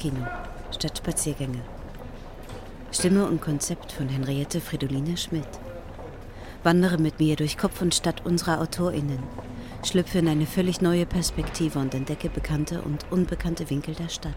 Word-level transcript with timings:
Kopfkino 0.00 0.26
statt 0.70 0.96
Spaziergänge. 0.96 1.60
Stimme 2.90 3.26
und 3.26 3.42
Konzept 3.42 3.92
von 3.92 4.08
Henriette 4.08 4.60
Fridoline 4.60 5.16
Schmidt. 5.16 5.48
Wandere 6.62 6.96
mit 6.96 7.18
mir 7.20 7.36
durch 7.36 7.58
Kopf 7.58 7.82
und 7.82 7.94
Stadt 7.94 8.24
unserer 8.24 8.60
AutorInnen. 8.62 9.22
Schlüpfe 9.84 10.18
in 10.18 10.28
eine 10.28 10.46
völlig 10.46 10.80
neue 10.80 11.04
Perspektive 11.04 11.78
und 11.78 11.94
entdecke 11.94 12.30
bekannte 12.30 12.80
und 12.82 13.10
unbekannte 13.10 13.68
Winkel 13.68 13.94
der 13.94 14.08
Stadt. 14.08 14.36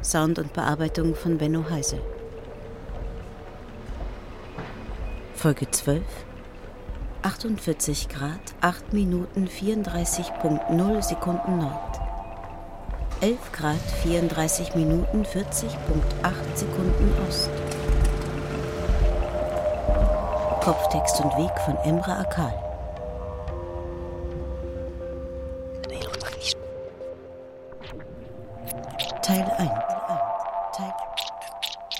Sound 0.00 0.38
und 0.38 0.52
Bearbeitung 0.52 1.16
von 1.16 1.38
Benno 1.38 1.68
Heisel. 1.68 2.00
Folge 5.34 5.68
12 5.70 6.02
48 7.22 8.08
Grad, 8.08 8.54
8 8.60 8.92
Minuten 8.92 9.46
34.0 9.46 11.02
Sekunden 11.02 11.58
Nord. 11.58 12.11
11 13.22 13.52
Grad, 13.52 13.80
34 14.02 14.74
Minuten 14.74 15.22
40.8 15.22 16.56
Sekunden 16.56 17.14
Ost. 17.28 17.50
Kopftext 20.60 21.20
und 21.20 21.30
Weg 21.36 21.56
von 21.60 21.76
Emre 21.84 22.16
Akal. 22.16 22.52
Teil 29.22 29.48
1. 29.56 29.70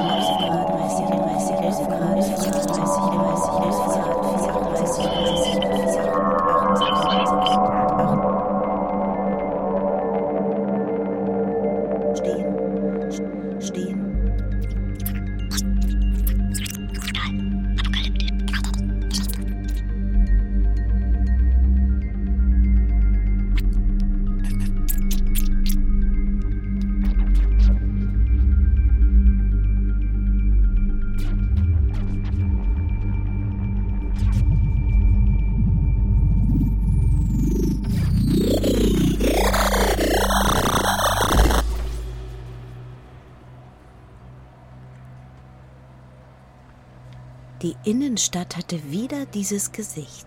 Innenstadt 48.18 48.56
hatte 48.56 48.90
wieder 48.90 49.26
dieses 49.26 49.70
Gesicht. 49.70 50.26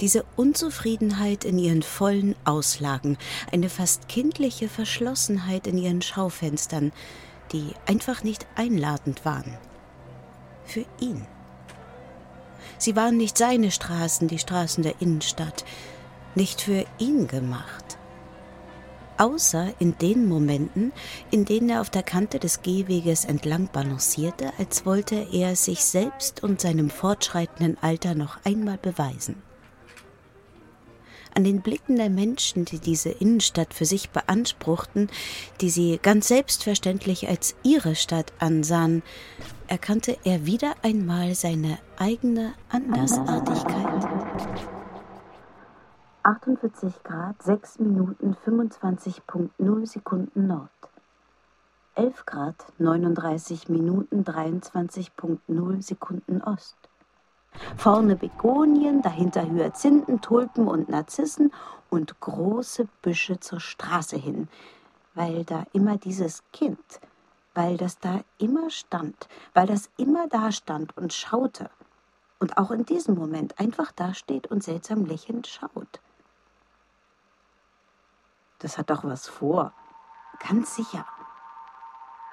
Diese 0.00 0.24
Unzufriedenheit 0.34 1.44
in 1.44 1.60
ihren 1.60 1.84
vollen 1.84 2.34
Auslagen, 2.44 3.18
eine 3.52 3.68
fast 3.68 4.08
kindliche 4.08 4.68
Verschlossenheit 4.68 5.68
in 5.68 5.78
ihren 5.78 6.02
Schaufenstern, 6.02 6.90
die 7.52 7.70
einfach 7.86 8.24
nicht 8.24 8.48
einladend 8.56 9.24
waren. 9.24 9.56
Für 10.64 10.84
ihn. 10.98 11.24
Sie 12.78 12.96
waren 12.96 13.16
nicht 13.16 13.38
seine 13.38 13.70
Straßen, 13.70 14.26
die 14.26 14.40
Straßen 14.40 14.82
der 14.82 15.00
Innenstadt, 15.00 15.64
nicht 16.34 16.60
für 16.60 16.84
ihn 16.98 17.28
gemacht 17.28 17.96
außer 19.18 19.74
in 19.78 19.96
den 19.98 20.28
Momenten, 20.28 20.92
in 21.30 21.44
denen 21.44 21.68
er 21.68 21.80
auf 21.80 21.90
der 21.90 22.02
Kante 22.02 22.38
des 22.38 22.62
Gehweges 22.62 23.24
entlang 23.24 23.68
balancierte, 23.72 24.52
als 24.58 24.86
wollte 24.86 25.26
er 25.32 25.56
sich 25.56 25.84
selbst 25.84 26.42
und 26.42 26.60
seinem 26.60 26.90
fortschreitenden 26.90 27.76
Alter 27.80 28.14
noch 28.14 28.38
einmal 28.44 28.78
beweisen. 28.78 29.42
An 31.36 31.44
den 31.44 31.60
Blicken 31.60 31.96
der 31.96 32.08
Menschen, 32.08 32.64
die 32.64 32.78
diese 32.78 33.10
Innenstadt 33.10 33.74
für 33.74 33.84
sich 33.84 34.08
beanspruchten, 34.08 35.10
die 35.60 35.68
sie 35.68 36.00
ganz 36.02 36.28
selbstverständlich 36.28 37.28
als 37.28 37.56
ihre 37.62 37.94
Stadt 37.94 38.32
ansahen, 38.38 39.02
erkannte 39.66 40.16
er 40.24 40.46
wieder 40.46 40.76
einmal 40.82 41.34
seine 41.34 41.78
eigene 41.98 42.54
Andersartigkeit. 42.70 44.15
48 46.26 47.04
Grad, 47.04 47.40
6 47.40 47.78
Minuten 47.78 48.36
25.0 48.44 49.86
Sekunden 49.86 50.48
Nord. 50.48 50.70
11 51.94 52.26
Grad, 52.26 52.56
39 52.78 53.68
Minuten 53.68 54.24
23.0 54.24 55.82
Sekunden 55.82 56.42
Ost. 56.42 56.76
Vorne 57.76 58.16
Begonien, 58.16 59.02
dahinter 59.02 59.48
Hyazinthen, 59.48 60.20
Tulpen 60.20 60.66
und 60.66 60.88
Narzissen 60.88 61.52
und 61.90 62.18
große 62.18 62.88
Büsche 63.02 63.38
zur 63.38 63.60
Straße 63.60 64.16
hin, 64.16 64.48
weil 65.14 65.44
da 65.44 65.62
immer 65.72 65.96
dieses 65.96 66.42
Kind, 66.52 67.00
weil 67.54 67.76
das 67.76 68.00
da 68.00 68.22
immer 68.38 68.68
stand, 68.70 69.28
weil 69.54 69.68
das 69.68 69.90
immer 69.96 70.26
da 70.26 70.50
stand 70.50 70.96
und 70.96 71.12
schaute 71.12 71.70
und 72.40 72.58
auch 72.58 72.72
in 72.72 72.84
diesem 72.84 73.14
Moment 73.14 73.60
einfach 73.60 73.92
dasteht 73.92 74.48
und 74.48 74.64
seltsam 74.64 75.04
lächelnd 75.04 75.46
schaut. 75.46 76.00
Das 78.58 78.78
hat 78.78 78.90
doch 78.90 79.04
was 79.04 79.28
vor. 79.28 79.72
Ganz 80.48 80.74
sicher. 80.76 81.06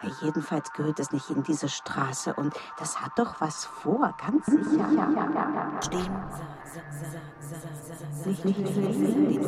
Ja, 0.01 0.09
jedenfalls 0.21 0.71
gehört 0.73 0.99
es 0.99 1.11
nicht 1.11 1.29
in 1.29 1.43
diese 1.43 1.69
Straße 1.69 2.33
und 2.33 2.53
das 2.77 2.99
hat 2.99 3.11
doch 3.17 3.39
was 3.39 3.65
vor, 3.65 4.13
ganz 4.25 4.45
sicher. 4.45 4.89
Stehen. 5.81 6.13
Nicht, 8.25 8.45
nicht, 8.45 8.59
nicht, 8.59 9.43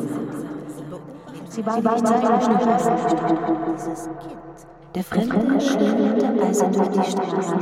Sie 1.48 1.66
war 1.66 1.80
nicht 1.80 2.06
seine 2.06 2.38
Dieses 3.74 4.04
Kind. 4.04 4.66
Der 4.94 5.04
Fremde 5.04 5.60
schlenderte 5.60 6.42
also 6.42 6.66
durch 6.70 6.88
die 6.88 7.10
Straße. 7.10 7.56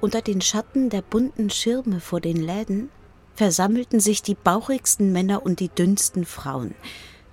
Unter 0.00 0.20
den 0.20 0.40
Schatten 0.42 0.90
der 0.90 1.00
bunten 1.00 1.48
Schirme 1.48 2.00
vor 2.00 2.20
den 2.20 2.36
Läden 2.36 2.90
versammelten 3.34 4.00
sich 4.00 4.22
die 4.22 4.34
bauchigsten 4.34 5.12
Männer 5.12 5.44
und 5.44 5.60
die 5.60 5.68
dünnsten 5.68 6.24
Frauen 6.24 6.74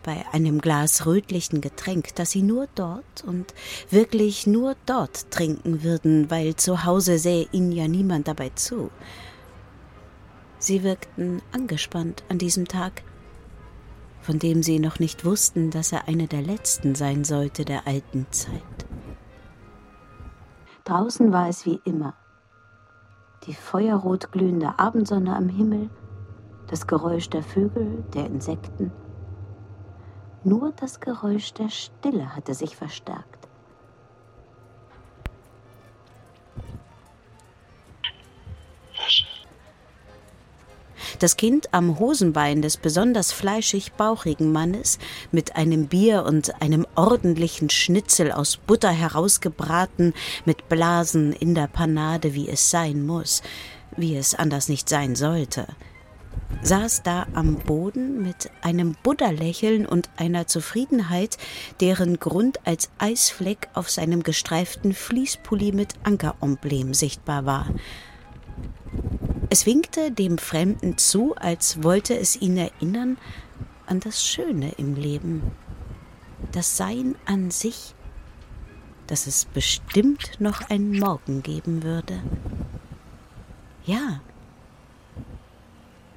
bei 0.04 0.26
einem 0.32 0.62
Glas 0.62 1.06
rötlichen 1.06 1.62
Getränk, 1.62 2.16
das 2.16 2.32
sie 2.32 2.42
nur 2.42 2.68
dort 2.76 3.24
und 3.26 3.54
wirklich 3.90 4.48
nur 4.48 4.76
dort 4.86 5.32
trinken 5.32 5.84
würden, 5.84 6.32
weil 6.32 6.56
zu 6.56 6.86
Hause 6.86 7.18
sähe 7.18 7.48
ihnen 7.52 7.72
ja 7.72 7.88
niemand 7.88 8.28
dabei 8.28 8.50
zu. 8.56 8.90
Sie 10.58 10.84
wirkten 10.84 11.42
angespannt 11.52 12.24
an 12.30 12.38
diesem 12.38 12.68
Tag, 12.68 13.04
von 14.22 14.38
dem 14.38 14.62
sie 14.62 14.80
noch 14.80 15.00
nicht 15.00 15.26
wussten, 15.26 15.72
dass 15.72 15.92
er 15.92 16.08
einer 16.08 16.28
der 16.28 16.42
letzten 16.42 16.94
sein 16.96 17.24
sollte 17.24 17.66
der 17.66 17.88
alten 17.88 18.28
Zeit. 18.32 18.62
Draußen 20.84 21.32
war 21.32 21.50
es 21.50 21.66
wie 21.66 21.80
immer, 21.86 22.16
die 23.46 23.54
feuerrot 23.54 24.32
glühende 24.32 24.78
Abendsonne 24.78 25.36
am 25.36 25.50
Himmel, 25.50 25.90
das 26.68 26.86
Geräusch 26.88 27.30
der 27.30 27.44
Vögel, 27.44 28.04
der 28.14 28.28
Insekten. 28.28 28.92
Nur 30.44 30.72
das 30.74 31.00
Geräusch 31.00 31.54
der 31.54 31.70
Stille 31.70 32.36
hatte 32.36 32.54
sich 32.54 32.76
verstärkt. 32.76 33.41
Das 41.20 41.38
Kind 41.38 41.74
am 41.74 42.00
Hosenbein 42.00 42.62
des 42.62 42.78
besonders 42.78 43.32
fleischig 43.32 43.94
bauchigen 43.94 44.52
Mannes 44.52 45.00
mit 45.32 45.56
einem 45.56 45.88
Bier 45.88 46.24
und 46.26 46.62
einem 46.62 46.86
ordentlichen 46.96 47.70
Schnitzel 47.70 48.32
aus 48.32 48.58
Butter 48.58 48.92
herausgebraten, 48.92 50.14
mit 50.46 50.70
Blasen 50.70 51.34
in 51.34 51.56
der 51.56 51.68
Panade, 51.68 52.34
wie 52.34 52.50
es 52.50 52.70
sein 52.70 53.06
muss, 53.06 53.42
wie 53.98 54.16
es 54.16 54.36
anders 54.36 54.70
nicht 54.70 54.90
sein 54.90 55.16
sollte 55.16 55.68
saß 56.62 57.04
da 57.04 57.26
am 57.34 57.56
Boden 57.56 58.22
mit 58.22 58.52
einem 58.62 58.96
Buddha-Lächeln 59.04 59.86
und 59.86 60.10
einer 60.18 60.48
Zufriedenheit, 60.48 61.38
deren 61.80 62.20
Grund 62.20 62.60
als 62.66 62.90
Eisfleck 63.00 63.70
auf 63.74 63.90
seinem 63.90 64.24
gestreiften 64.24 64.94
Fließpulli 64.94 65.72
mit 65.72 65.96
Ankeremblem 66.04 66.94
sichtbar 66.94 67.46
war. 67.46 67.68
Es 69.52 69.68
winkte 69.68 70.12
dem 70.12 70.40
Fremden 70.40 70.98
zu, 70.98 71.36
als 71.36 71.84
wollte 71.84 72.18
es 72.18 72.36
ihn 72.36 72.58
erinnern 72.58 73.20
an 73.86 74.00
das 74.00 74.26
Schöne 74.26 74.72
im 74.78 74.96
Leben, 74.96 75.52
das 76.52 76.78
Sein 76.78 77.16
an 77.26 77.52
sich 77.52 77.94
dass 79.12 79.28
es 79.28 79.44
bestimmt 79.44 80.40
noch 80.40 80.70
einen 80.70 80.98
Morgen 80.98 81.44
geben 81.44 81.84
würde. 81.84 82.24
Ja, 83.84 84.22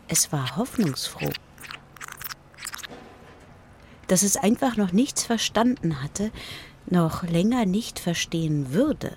es 0.06 0.30
war 0.30 0.54
hoffnungsfroh. 0.54 1.32
Dass 4.06 4.22
es 4.22 4.36
einfach 4.36 4.76
noch 4.76 4.92
nichts 4.92 5.24
verstanden 5.24 6.04
hatte, 6.04 6.30
noch 6.86 7.24
länger 7.24 7.66
nicht 7.66 7.98
verstehen 7.98 8.72
würde. 8.72 9.16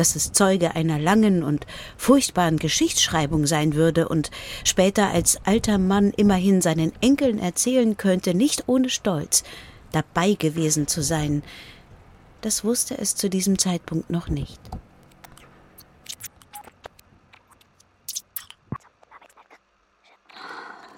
Dass 0.00 0.16
es 0.16 0.32
Zeuge 0.32 0.74
einer 0.76 0.98
langen 0.98 1.42
und 1.42 1.66
furchtbaren 1.98 2.56
Geschichtsschreibung 2.56 3.46
sein 3.46 3.74
würde 3.74 4.08
und 4.08 4.30
später 4.64 5.10
als 5.10 5.38
alter 5.44 5.76
Mann 5.76 6.14
immerhin 6.16 6.62
seinen 6.62 6.94
Enkeln 7.02 7.38
erzählen 7.38 7.98
könnte, 7.98 8.32
nicht 8.32 8.64
ohne 8.66 8.88
Stolz, 8.88 9.44
dabei 9.92 10.32
gewesen 10.32 10.86
zu 10.86 11.02
sein, 11.02 11.42
das 12.40 12.64
wusste 12.64 12.96
es 12.96 13.14
zu 13.14 13.28
diesem 13.28 13.58
Zeitpunkt 13.58 14.08
noch 14.08 14.30
nicht. 14.30 14.58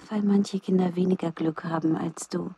Weil 0.09 0.21
manche 0.21 0.61
Kinder 0.61 0.95
weniger 0.95 1.33
Glück 1.33 1.65
haben 1.65 1.97
als 1.97 2.29
du, 2.29 2.51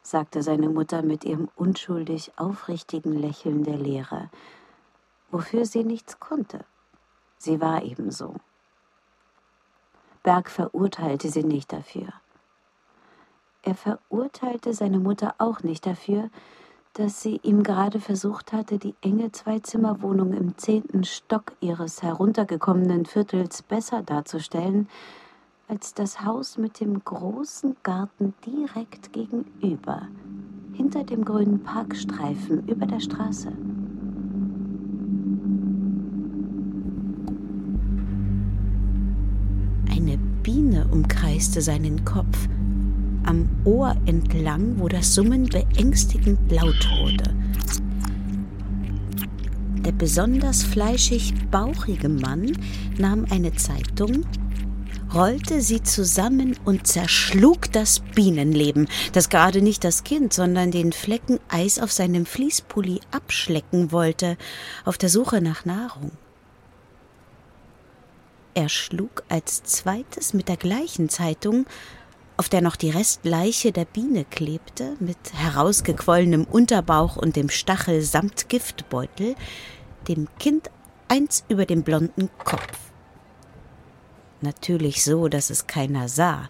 sagte 0.00 0.44
seine 0.44 0.68
Mutter 0.68 1.02
mit 1.02 1.24
ihrem 1.24 1.48
unschuldig 1.56 2.30
aufrichtigen 2.36 3.18
Lächeln 3.18 3.64
der 3.64 3.78
Lehre, 3.78 4.30
wofür 5.30 5.64
sie 5.64 5.84
nichts 5.84 6.20
konnte. 6.20 6.64
Sie 7.38 7.60
war 7.60 7.82
ebenso. 7.82 8.34
Berg 10.22 10.50
verurteilte 10.50 11.30
sie 11.30 11.44
nicht 11.44 11.72
dafür. 11.72 12.12
Er 13.62 13.74
verurteilte 13.74 14.74
seine 14.74 14.98
Mutter 14.98 15.34
auch 15.38 15.62
nicht 15.62 15.86
dafür, 15.86 16.30
dass 16.94 17.22
sie 17.22 17.40
ihm 17.42 17.62
gerade 17.62 18.00
versucht 18.00 18.52
hatte, 18.52 18.78
die 18.78 18.94
enge 19.00 19.30
Zweizimmerwohnung 19.32 20.32
im 20.32 20.58
zehnten 20.58 21.04
Stock 21.04 21.52
ihres 21.60 22.02
heruntergekommenen 22.02 23.06
Viertels 23.06 23.62
besser 23.62 24.02
darzustellen, 24.02 24.88
als 25.68 25.94
das 25.94 26.24
Haus 26.24 26.58
mit 26.58 26.80
dem 26.80 27.04
großen 27.04 27.76
Garten 27.84 28.34
direkt 28.44 29.12
gegenüber, 29.12 30.08
hinter 30.72 31.04
dem 31.04 31.24
grünen 31.24 31.62
Parkstreifen 31.62 32.66
über 32.66 32.86
der 32.86 33.00
Straße. 33.00 33.52
Biene 40.42 40.86
umkreiste 40.90 41.60
seinen 41.60 42.04
Kopf 42.04 42.48
am 43.24 43.48
Ohr 43.64 43.96
entlang, 44.06 44.78
wo 44.78 44.88
das 44.88 45.14
Summen 45.14 45.46
beängstigend 45.46 46.38
laut 46.50 46.88
wurde. 46.98 47.34
Der 49.84 49.92
besonders 49.92 50.62
fleischig 50.62 51.34
bauchige 51.50 52.08
Mann 52.08 52.52
nahm 52.98 53.26
eine 53.30 53.54
Zeitung, 53.54 54.24
rollte 55.14 55.60
sie 55.60 55.82
zusammen 55.82 56.56
und 56.64 56.86
zerschlug 56.86 57.72
das 57.72 58.00
Bienenleben, 58.00 58.88
das 59.12 59.28
gerade 59.28 59.62
nicht 59.62 59.84
das 59.84 60.04
Kind, 60.04 60.32
sondern 60.32 60.70
den 60.70 60.92
Flecken 60.92 61.38
Eis 61.48 61.78
auf 61.78 61.92
seinem 61.92 62.26
Fließpulli 62.26 63.00
abschlecken 63.10 63.92
wollte, 63.92 64.36
auf 64.84 64.98
der 64.98 65.08
Suche 65.08 65.40
nach 65.40 65.64
Nahrung. 65.64 66.12
Er 68.54 68.68
schlug 68.68 69.22
als 69.28 69.62
zweites 69.62 70.34
mit 70.34 70.48
der 70.48 70.56
gleichen 70.56 71.08
Zeitung 71.08 71.66
auf 72.40 72.48
der 72.48 72.62
noch 72.62 72.76
die 72.76 72.88
Restleiche 72.88 73.70
der 73.70 73.84
Biene 73.84 74.24
klebte, 74.24 74.96
mit 74.98 75.18
herausgequollenem 75.34 76.44
Unterbauch 76.44 77.16
und 77.16 77.36
dem 77.36 77.50
Stachel 77.50 78.00
samt 78.00 78.48
Giftbeutel, 78.48 79.34
dem 80.08 80.26
Kind 80.38 80.70
eins 81.08 81.44
über 81.50 81.66
dem 81.66 81.82
blonden 81.82 82.30
Kopf. 82.42 82.78
Natürlich 84.40 85.04
so, 85.04 85.28
dass 85.28 85.50
es 85.50 85.66
keiner 85.66 86.08
sah, 86.08 86.48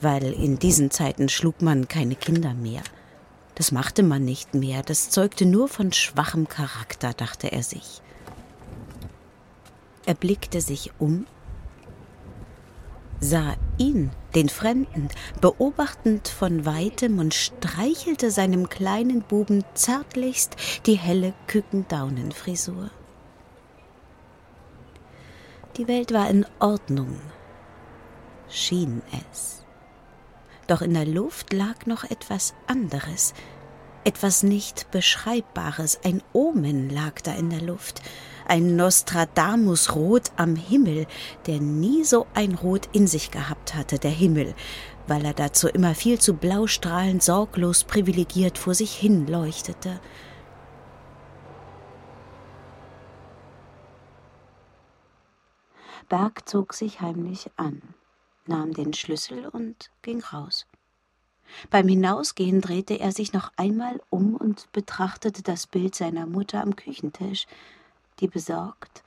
weil 0.00 0.32
in 0.32 0.58
diesen 0.58 0.90
Zeiten 0.90 1.28
schlug 1.28 1.60
man 1.60 1.86
keine 1.86 2.14
Kinder 2.14 2.54
mehr. 2.54 2.82
Das 3.56 3.72
machte 3.72 4.02
man 4.02 4.24
nicht 4.24 4.54
mehr, 4.54 4.82
das 4.82 5.10
zeugte 5.10 5.44
nur 5.44 5.68
von 5.68 5.92
schwachem 5.92 6.48
Charakter, 6.48 7.12
dachte 7.12 7.52
er 7.52 7.62
sich. 7.62 8.00
Er 10.06 10.14
blickte 10.14 10.62
sich 10.62 10.92
um 10.98 11.26
sah 13.20 13.56
ihn, 13.78 14.10
den 14.34 14.48
Fremden, 14.48 15.08
beobachtend 15.40 16.28
von 16.28 16.66
weitem 16.66 17.18
und 17.18 17.34
streichelte 17.34 18.30
seinem 18.30 18.68
kleinen 18.68 19.22
Buben 19.22 19.64
zärtlichst 19.74 20.56
die 20.86 20.98
helle 20.98 21.32
Kükendaunenfrisur. 21.46 22.90
Die 25.76 25.88
Welt 25.88 26.12
war 26.12 26.28
in 26.30 26.46
Ordnung, 26.58 27.20
schien 28.48 29.02
es. 29.30 29.64
Doch 30.66 30.82
in 30.82 30.94
der 30.94 31.06
Luft 31.06 31.52
lag 31.52 31.86
noch 31.86 32.04
etwas 32.04 32.54
anderes, 32.66 33.34
etwas 34.04 34.42
nicht 34.42 34.90
Beschreibbares, 34.90 36.00
ein 36.04 36.22
Omen 36.32 36.90
lag 36.90 37.20
da 37.22 37.34
in 37.34 37.50
der 37.50 37.60
Luft, 37.60 38.02
ein 38.48 38.76
Nostradamus-Rot 38.76 40.32
am 40.36 40.56
Himmel, 40.56 41.06
der 41.46 41.60
nie 41.60 42.04
so 42.04 42.26
ein 42.34 42.54
Rot 42.54 42.88
in 42.92 43.06
sich 43.06 43.30
gehabt 43.30 43.74
hatte, 43.74 43.98
der 43.98 44.10
Himmel, 44.10 44.54
weil 45.06 45.24
er 45.24 45.34
dazu 45.34 45.68
immer 45.68 45.94
viel 45.94 46.18
zu 46.18 46.34
blaustrahlend 46.34 47.22
sorglos 47.22 47.84
privilegiert 47.84 48.58
vor 48.58 48.74
sich 48.74 48.94
hin 48.94 49.26
leuchtete. 49.26 50.00
Berg 56.08 56.48
zog 56.48 56.72
sich 56.72 57.00
heimlich 57.00 57.50
an, 57.56 57.82
nahm 58.46 58.72
den 58.72 58.92
Schlüssel 58.92 59.48
und 59.48 59.90
ging 60.02 60.22
raus. 60.22 60.66
Beim 61.70 61.88
Hinausgehen 61.88 62.60
drehte 62.60 62.98
er 62.98 63.12
sich 63.12 63.32
noch 63.32 63.52
einmal 63.56 64.00
um 64.10 64.36
und 64.36 64.70
betrachtete 64.72 65.42
das 65.42 65.66
Bild 65.66 65.94
seiner 65.94 66.26
Mutter 66.26 66.62
am 66.62 66.76
Küchentisch, 66.76 67.46
die 68.20 68.28
besorgt, 68.28 69.02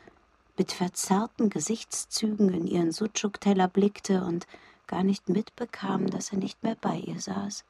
mit 0.58 0.72
verzerrten 0.72 1.50
Gesichtszügen 1.50 2.54
in 2.54 2.68
ihren 2.68 2.92
Sucuk-Teller 2.92 3.68
blickte 3.68 4.24
und 4.24 4.46
gar 4.88 5.04
nicht 5.04 5.30
mitbekam, 5.30 6.08
dass 6.08 6.32
er 6.32 6.38
nicht 6.40 6.62
mehr 6.64 6.76
bei 6.80 6.98
ihr 6.98 7.20
saß. 7.20 7.64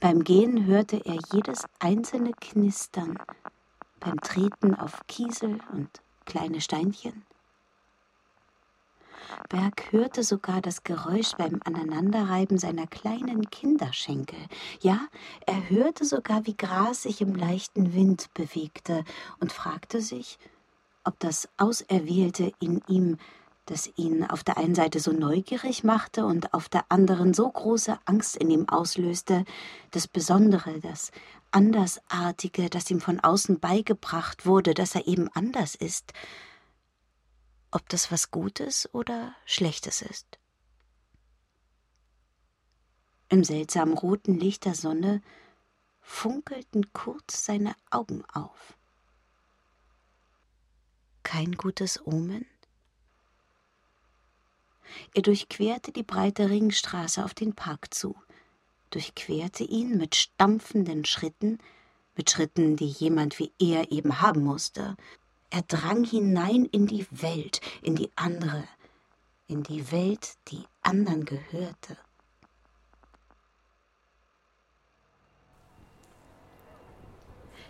Beim 0.00 0.24
Gehen 0.24 0.66
hörte 0.66 1.04
er 1.04 1.18
jedes 1.32 1.64
einzelne 1.78 2.32
Knistern, 2.32 3.18
beim 4.00 4.20
Treten 4.20 4.74
auf 4.74 5.00
Kiesel 5.06 5.60
und 5.72 5.88
kleine 6.24 6.60
Steinchen. 6.60 7.22
Berg 9.48 9.92
hörte 9.92 10.22
sogar 10.22 10.60
das 10.60 10.84
Geräusch 10.84 11.32
beim 11.36 11.60
Aneinanderreiben 11.64 12.58
seiner 12.58 12.86
kleinen 12.86 13.50
Kinderschenkel. 13.50 14.38
Ja, 14.80 15.00
er 15.46 15.70
hörte 15.70 16.04
sogar, 16.04 16.46
wie 16.46 16.56
Gras 16.56 17.02
sich 17.02 17.20
im 17.20 17.34
leichten 17.34 17.94
Wind 17.94 18.32
bewegte 18.34 19.04
und 19.40 19.52
fragte 19.52 20.00
sich, 20.00 20.38
ob 21.04 21.18
das 21.18 21.48
Auserwählte 21.56 22.52
in 22.60 22.82
ihm, 22.86 23.18
das 23.66 23.90
ihn 23.96 24.24
auf 24.24 24.42
der 24.42 24.58
einen 24.58 24.74
Seite 24.74 25.00
so 25.00 25.12
neugierig 25.12 25.84
machte 25.84 26.24
und 26.24 26.52
auf 26.54 26.68
der 26.68 26.84
anderen 26.88 27.34
so 27.34 27.48
große 27.48 27.98
Angst 28.04 28.36
in 28.36 28.50
ihm 28.50 28.68
auslöste, 28.68 29.44
das 29.92 30.08
Besondere, 30.08 30.80
das 30.80 31.12
Andersartige, 31.52 32.68
das 32.68 32.90
ihm 32.90 33.00
von 33.00 33.20
außen 33.20 33.60
beigebracht 33.60 34.46
wurde, 34.46 34.74
dass 34.74 34.94
er 34.94 35.06
eben 35.06 35.28
anders 35.34 35.74
ist, 35.74 36.12
ob 37.70 37.88
das 37.88 38.10
was 38.10 38.30
Gutes 38.30 38.92
oder 38.92 39.34
Schlechtes 39.46 40.02
ist. 40.02 40.38
Im 43.28 43.44
seltsamen 43.44 43.96
roten 43.96 44.38
Licht 44.38 44.64
der 44.64 44.74
Sonne 44.74 45.22
funkelten 46.00 46.92
kurz 46.92 47.44
seine 47.44 47.76
Augen 47.90 48.24
auf. 48.32 48.74
Kein 51.22 51.52
gutes 51.52 52.04
Omen? 52.04 52.44
Er 55.14 55.22
durchquerte 55.22 55.92
die 55.92 56.02
breite 56.02 56.50
Ringstraße 56.50 57.24
auf 57.24 57.34
den 57.34 57.54
Park 57.54 57.94
zu, 57.94 58.16
durchquerte 58.90 59.62
ihn 59.62 59.96
mit 59.96 60.16
stampfenden 60.16 61.04
Schritten, 61.04 61.58
mit 62.16 62.30
Schritten, 62.30 62.74
die 62.76 62.88
jemand 62.88 63.38
wie 63.38 63.52
er 63.60 63.92
eben 63.92 64.20
haben 64.20 64.42
musste, 64.42 64.96
er 65.50 65.62
drang 65.62 66.04
hinein 66.04 66.64
in 66.64 66.86
die 66.86 67.06
Welt, 67.10 67.60
in 67.82 67.96
die 67.96 68.10
andere, 68.16 68.64
in 69.46 69.62
die 69.62 69.90
Welt, 69.92 70.34
die 70.48 70.64
anderen 70.82 71.24
gehörte. 71.24 71.96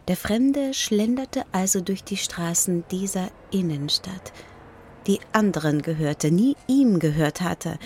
Der 0.09 0.17
Fremde 0.17 0.75
schlenderte 0.75 1.45
also 1.53 1.81
durch 1.81 2.03
die 2.03 2.17
Straßen 2.17 2.85
dieser 2.91 3.31
Innenstadt, 3.51 4.33
die 5.07 5.21
anderen 5.33 5.83
gehörte, 5.83 6.31
nie 6.31 6.57
ihm 6.67 6.99
gehört 6.99 7.41
hatte, 7.41 7.79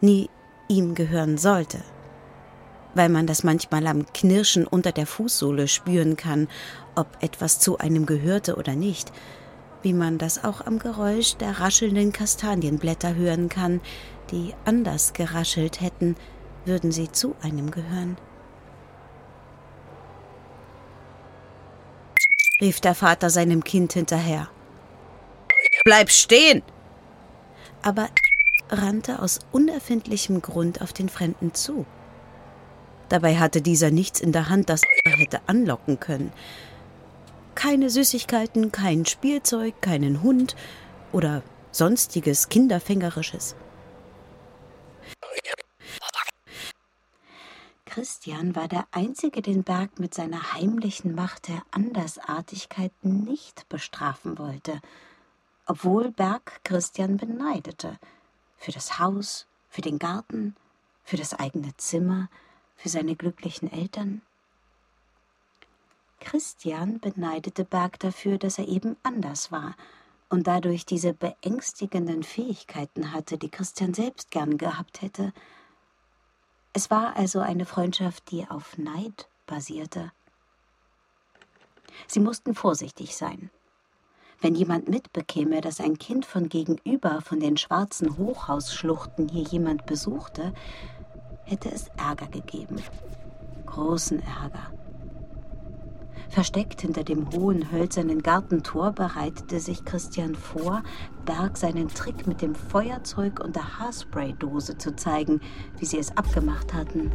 nie 0.00 0.28
ihm 0.68 0.94
gehören 0.94 1.38
sollte. 1.38 1.82
Weil 2.94 3.08
man 3.08 3.26
das 3.26 3.44
manchmal 3.44 3.86
am 3.86 4.06
Knirschen 4.12 4.66
unter 4.66 4.92
der 4.92 5.06
Fußsohle 5.06 5.68
spüren 5.68 6.16
kann, 6.16 6.48
ob 6.94 7.06
etwas 7.20 7.60
zu 7.60 7.78
einem 7.78 8.06
gehörte 8.06 8.56
oder 8.56 8.74
nicht, 8.74 9.12
wie 9.82 9.92
man 9.92 10.18
das 10.18 10.44
auch 10.44 10.66
am 10.66 10.78
Geräusch 10.78 11.36
der 11.36 11.60
raschelnden 11.60 12.12
Kastanienblätter 12.12 13.14
hören 13.14 13.48
kann, 13.48 13.80
die 14.30 14.54
anders 14.64 15.12
geraschelt 15.12 15.80
hätten, 15.80 16.16
würden 16.64 16.92
sie 16.92 17.10
zu 17.10 17.36
einem 17.42 17.70
gehören. 17.70 18.16
rief 22.60 22.80
der 22.80 22.94
Vater 22.94 23.30
seinem 23.30 23.64
Kind 23.64 23.92
hinterher. 23.92 24.48
Bleib 25.84 26.10
stehen! 26.10 26.62
Aber 27.82 28.08
rannte 28.70 29.22
aus 29.22 29.38
unerfindlichem 29.52 30.42
Grund 30.42 30.82
auf 30.82 30.92
den 30.92 31.08
Fremden 31.08 31.54
zu. 31.54 31.86
Dabei 33.08 33.38
hatte 33.38 33.62
dieser 33.62 33.90
nichts 33.90 34.20
in 34.20 34.32
der 34.32 34.48
Hand, 34.48 34.68
das 34.68 34.82
er 35.04 35.16
hätte 35.16 35.40
anlocken 35.46 35.98
können. 35.98 36.32
Keine 37.54 37.90
Süßigkeiten, 37.90 38.70
kein 38.70 39.06
Spielzeug, 39.06 39.80
keinen 39.80 40.22
Hund 40.22 40.54
oder 41.12 41.42
sonstiges 41.72 42.48
Kinderfängerisches. 42.48 43.56
Christian 47.98 48.54
war 48.54 48.68
der 48.68 48.86
Einzige, 48.92 49.42
den 49.42 49.64
Berg 49.64 49.98
mit 49.98 50.14
seiner 50.14 50.52
heimlichen 50.52 51.16
Macht 51.16 51.48
der 51.48 51.62
Andersartigkeit 51.72 52.92
nicht 53.02 53.68
bestrafen 53.68 54.38
wollte, 54.38 54.80
obwohl 55.66 56.12
Berg 56.12 56.60
Christian 56.62 57.16
beneidete. 57.16 57.98
Für 58.56 58.70
das 58.70 59.00
Haus, 59.00 59.46
für 59.68 59.80
den 59.80 59.98
Garten, 59.98 60.54
für 61.02 61.16
das 61.16 61.34
eigene 61.34 61.76
Zimmer, 61.76 62.28
für 62.78 62.88
seine 62.88 63.14
glücklichen 63.14 63.70
Eltern. 63.70 64.22
Christian 66.20 66.98
beneidete 66.98 67.66
Berg 67.66 67.98
dafür, 67.98 68.38
dass 68.38 68.58
er 68.58 68.68
eben 68.68 68.96
anders 69.02 69.52
war 69.52 69.76
und 70.30 70.46
dadurch 70.46 70.86
diese 70.86 71.12
beängstigenden 71.12 72.22
Fähigkeiten 72.22 73.12
hatte, 73.12 73.36
die 73.36 73.50
Christian 73.50 73.92
selbst 73.92 74.30
gern 74.30 74.56
gehabt 74.56 75.02
hätte– 75.02 75.34
es 76.78 76.90
war 76.90 77.16
also 77.16 77.40
eine 77.40 77.64
Freundschaft, 77.64 78.30
die 78.30 78.48
auf 78.48 78.78
Neid 78.78 79.28
basierte. 79.46 80.12
Sie 82.06 82.20
mussten 82.20 82.54
vorsichtig 82.54 83.16
sein. 83.16 83.50
Wenn 84.40 84.54
jemand 84.54 84.88
mitbekäme, 84.88 85.60
dass 85.60 85.80
ein 85.80 85.98
Kind 85.98 86.24
von 86.24 86.48
gegenüber 86.48 87.20
von 87.22 87.40
den 87.40 87.56
schwarzen 87.56 88.16
Hochhausschluchten 88.16 89.28
hier 89.28 89.42
jemand 89.42 89.86
besuchte, 89.86 90.54
hätte 91.48 91.70
es 91.70 91.88
Ärger 91.96 92.26
gegeben. 92.26 92.76
Großen 93.66 94.20
Ärger. 94.20 94.72
Versteckt 96.28 96.82
hinter 96.82 97.04
dem 97.04 97.30
hohen 97.32 97.72
hölzernen 97.72 98.22
Gartentor 98.22 98.92
bereitete 98.92 99.60
sich 99.60 99.84
Christian 99.84 100.34
vor, 100.34 100.82
Berg 101.24 101.56
seinen 101.56 101.88
Trick 101.88 102.26
mit 102.26 102.42
dem 102.42 102.54
Feuerzeug 102.54 103.40
und 103.40 103.56
der 103.56 103.78
Haarspraydose 103.78 104.76
zu 104.76 104.94
zeigen, 104.94 105.40
wie 105.78 105.86
sie 105.86 105.98
es 105.98 106.14
abgemacht 106.16 106.74
hatten. 106.74 107.12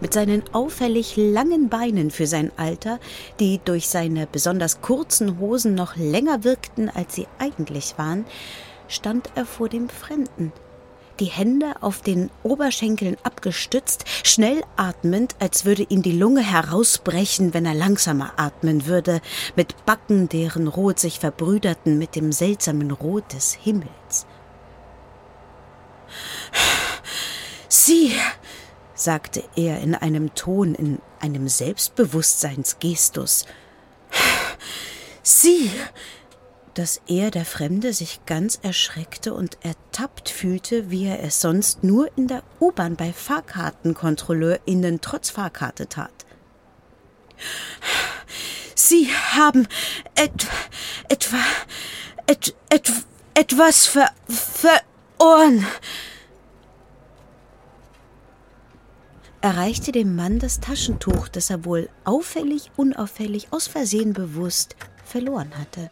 Mit 0.00 0.12
seinen 0.12 0.42
auffällig 0.52 1.14
langen 1.16 1.68
Beinen 1.68 2.10
für 2.10 2.26
sein 2.26 2.50
Alter, 2.56 2.98
die 3.40 3.60
durch 3.64 3.88
seine 3.88 4.26
besonders 4.26 4.80
kurzen 4.80 5.38
Hosen 5.38 5.74
noch 5.74 5.96
länger 5.96 6.44
wirkten, 6.44 6.88
als 6.88 7.14
sie 7.14 7.26
eigentlich 7.38 7.94
waren, 7.98 8.24
stand 8.88 9.30
er 9.34 9.46
vor 9.46 9.68
dem 9.68 9.88
Fremden, 9.88 10.52
die 11.20 11.26
Hände 11.26 11.74
auf 11.80 12.00
den 12.00 12.30
Oberschenkeln 12.42 13.16
abgestützt, 13.22 14.04
schnell 14.24 14.62
atmend, 14.76 15.36
als 15.38 15.64
würde 15.64 15.86
ihm 15.88 16.02
die 16.02 16.16
Lunge 16.16 16.42
herausbrechen, 16.42 17.54
wenn 17.54 17.66
er 17.66 17.74
langsamer 17.74 18.32
atmen 18.36 18.86
würde, 18.86 19.20
mit 19.54 19.86
Backen, 19.86 20.28
deren 20.28 20.66
Rot 20.66 20.98
sich 20.98 21.20
verbrüderten 21.20 21.98
mit 21.98 22.16
dem 22.16 22.32
seltsamen 22.32 22.90
Rot 22.90 23.32
des 23.32 23.54
Himmels. 23.54 24.26
Sie, 27.68 28.12
sagte 29.04 29.44
er 29.54 29.80
in 29.80 29.94
einem 29.94 30.34
Ton, 30.34 30.74
in 30.74 30.98
einem 31.20 31.48
Selbstbewusstseinsgestus. 31.48 33.44
Sie, 35.22 35.70
dass 36.74 37.00
er, 37.06 37.30
der 37.30 37.44
Fremde, 37.44 37.92
sich 37.92 38.24
ganz 38.26 38.58
erschreckte 38.62 39.34
und 39.34 39.58
ertappt 39.62 40.28
fühlte, 40.28 40.90
wie 40.90 41.06
er 41.06 41.22
es 41.22 41.40
sonst 41.40 41.84
nur 41.84 42.10
in 42.16 42.26
der 42.28 42.42
U-Bahn 42.60 42.96
bei 42.96 43.12
FahrkartenkontrolleurInnen 43.12 45.00
trotz 45.00 45.30
Fahrkarte 45.30 45.88
tat. 45.88 46.10
Sie 48.74 49.08
haben 49.32 49.68
et, 50.14 50.46
etwa, 51.08 51.38
et, 52.26 52.54
et, 52.70 52.92
etwas 53.34 53.86
ver, 53.86 54.10
verohren. 54.28 55.66
Erreichte 59.44 59.92
dem 59.92 60.16
Mann 60.16 60.38
das 60.38 60.58
Taschentuch, 60.58 61.28
das 61.28 61.50
er 61.50 61.66
wohl 61.66 61.90
auffällig, 62.04 62.70
unauffällig, 62.78 63.48
aus 63.50 63.66
Versehen 63.66 64.14
bewusst 64.14 64.74
verloren 65.04 65.50
hatte. 65.58 65.90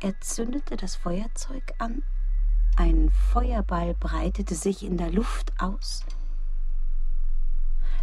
Er 0.00 0.18
zündete 0.22 0.78
das 0.78 0.96
Feuerzeug 0.96 1.74
an, 1.76 2.02
ein 2.78 3.10
Feuerball 3.34 3.92
breitete 3.92 4.54
sich 4.54 4.82
in 4.82 4.96
der 4.96 5.10
Luft 5.10 5.52
aus. 5.58 6.06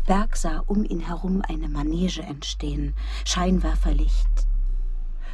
Berg 0.07 0.37
sah 0.37 0.63
um 0.67 0.85
ihn 0.85 1.01
herum 1.01 1.41
eine 1.45 1.67
Manege 1.67 2.23
entstehen, 2.23 2.93
Scheinwerferlicht. 3.25 4.47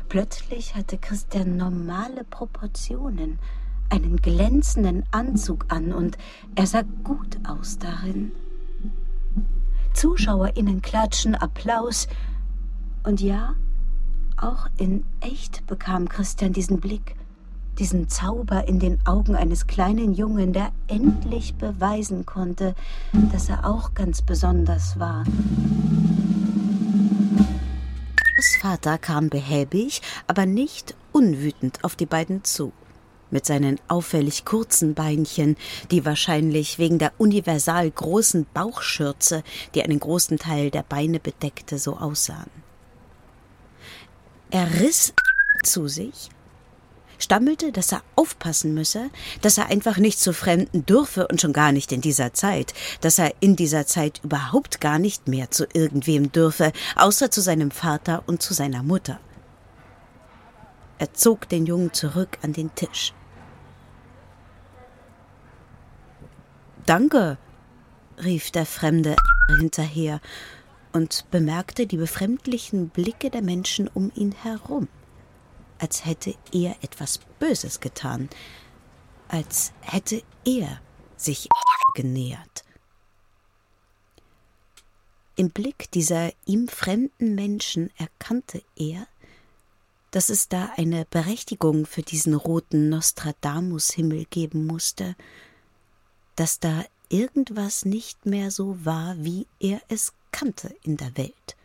Plötzlich 0.10 0.74
hatte 0.74 0.98
Christian 0.98 1.58
normale 1.58 2.24
Proportionen, 2.24 3.38
einen 3.90 4.18
glänzenden 4.18 5.04
Anzug 5.12 5.66
an 5.70 5.94
und 5.94 6.18
er 6.56 6.66
sah 6.66 6.82
gut 7.04 7.38
aus 7.48 7.78
darin. 7.78 8.32
ZuschauerInnen 9.94 10.82
klatschen 10.82 11.36
Applaus 11.36 12.08
und 13.04 13.22
ja, 13.22 13.54
auch 14.38 14.68
in 14.78 15.06
echt 15.20 15.68
bekam 15.68 16.10
Christian 16.10 16.52
diesen 16.52 16.80
Blick, 16.80 17.16
diesen 17.80 18.10
Zauber 18.10 18.68
in 18.68 18.80
den 18.80 19.00
Augen 19.06 19.36
eines 19.36 19.68
kleinen 19.68 20.14
Jungen, 20.14 20.54
der 20.54 20.72
endlich 20.88 21.56
beweisen 21.56 22.26
konnte, 22.26 22.76
dass 23.32 23.50
er 23.50 23.66
auch 23.66 23.94
ganz 23.94 24.22
besonders 24.22 25.00
war. 25.00 25.24
Das 28.38 28.56
Vater 28.62 28.98
kam 28.98 29.30
behäbig, 29.30 30.02
aber 30.28 30.46
nicht 30.46 30.96
unwütend 31.12 31.84
auf 31.84 31.96
die 31.96 32.06
beiden 32.06 32.44
zu 32.44 32.74
mit 33.34 33.46
seinen 33.46 33.80
auffällig 33.88 34.46
kurzen 34.46 34.94
Beinchen, 34.94 35.58
die 35.92 36.06
wahrscheinlich 36.06 36.78
wegen 36.78 37.00
der 37.00 37.12
universal 37.18 37.90
großen 37.90 38.46
Bauchschürze, 38.54 39.44
die 39.74 39.84
einen 39.84 40.00
großen 40.00 40.38
Teil 40.38 40.70
der 40.70 40.84
Beine 40.84 41.20
bedeckte, 41.20 41.80
so 41.80 41.98
aussahen. 41.98 42.52
Er 44.52 44.80
riss 44.80 45.14
zu 45.64 45.88
sich, 45.88 46.30
stammelte, 47.24 47.72
dass 47.72 47.92
er 47.92 48.04
aufpassen 48.16 48.74
müsse, 48.74 49.10
dass 49.42 49.58
er 49.58 49.68
einfach 49.68 49.98
nicht 49.98 50.20
zu 50.20 50.34
Fremden 50.34 50.86
dürfe 50.86 51.28
und 51.28 51.42
schon 51.42 51.54
gar 51.54 51.72
nicht 51.72 51.92
in 51.92 52.02
dieser 52.02 52.34
Zeit, 52.34 52.74
dass 53.02 53.20
er 53.20 53.34
in 53.40 53.56
dieser 53.56 53.86
Zeit 53.88 54.22
überhaupt 54.24 54.82
gar 54.82 55.00
nicht 55.00 55.28
mehr 55.28 55.50
zu 55.50 55.66
irgendwem 55.74 56.32
dürfe, 56.32 56.72
außer 56.96 57.32
zu 57.32 57.42
seinem 57.42 57.72
Vater 57.72 58.24
und 58.28 58.42
zu 58.42 58.54
seiner 58.54 58.84
Mutter. 58.84 59.20
Er 61.00 61.14
zog 61.14 61.50
den 61.50 61.66
Jungen 61.66 61.94
zurück 61.94 62.38
an 62.44 62.54
den 62.54 62.74
Tisch. 62.76 63.14
Danke, 66.86 67.38
rief 68.24 68.52
der 68.52 68.66
Fremde 68.66 69.16
hinterher 69.60 70.20
und 70.92 71.26
bemerkte 71.32 71.88
die 71.88 71.98
befremdlichen 71.98 72.90
Blicke 72.90 73.30
der 73.30 73.42
Menschen 73.42 73.88
um 73.88 74.12
ihn 74.16 74.32
herum, 74.32 74.88
als 75.84 76.06
hätte 76.06 76.34
er 76.54 76.82
etwas 76.82 77.20
Böses 77.40 77.82
getan, 77.82 78.30
als 79.28 79.74
hätte 79.82 80.24
er 80.46 80.80
sich 81.18 81.50
genähert. 81.94 82.64
Im 85.36 85.50
Blick 85.50 85.92
dieser 85.92 86.32
ihm 86.46 86.70
fremden 86.70 87.36
Menschen 87.36 87.92
erkannte 87.98 88.64
er, 88.78 89.08
dass 90.12 90.30
es 90.30 90.48
da 90.48 90.72
eine 90.78 91.04
Berechtigung 91.04 91.86
für 91.86 92.02
diesen 92.02 92.34
roten 92.34 92.88
Nostradamus-Himmel 92.88 94.24
geben 94.30 94.66
musste, 94.66 95.18
dass 96.38 96.62
da 96.62 96.86
irgendwas 97.10 97.84
nicht 97.84 98.26
mehr 98.26 98.52
so 98.52 98.86
war, 98.86 99.18
wie 99.18 99.48
er 99.60 99.82
es 99.90 100.14
kannte 100.32 100.74
in 100.84 100.96
der 100.96 101.18
Welt. 101.18 101.58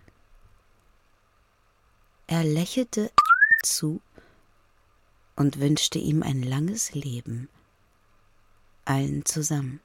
Er 2.26 2.42
lächelte 2.42 3.12
zu 3.62 4.00
und 5.38 5.60
wünschte 5.60 5.98
ihm 6.00 6.22
ein 6.24 6.42
langes 6.42 6.94
Leben, 6.94 7.48
allen 8.84 9.24
zusammen. 9.24 9.80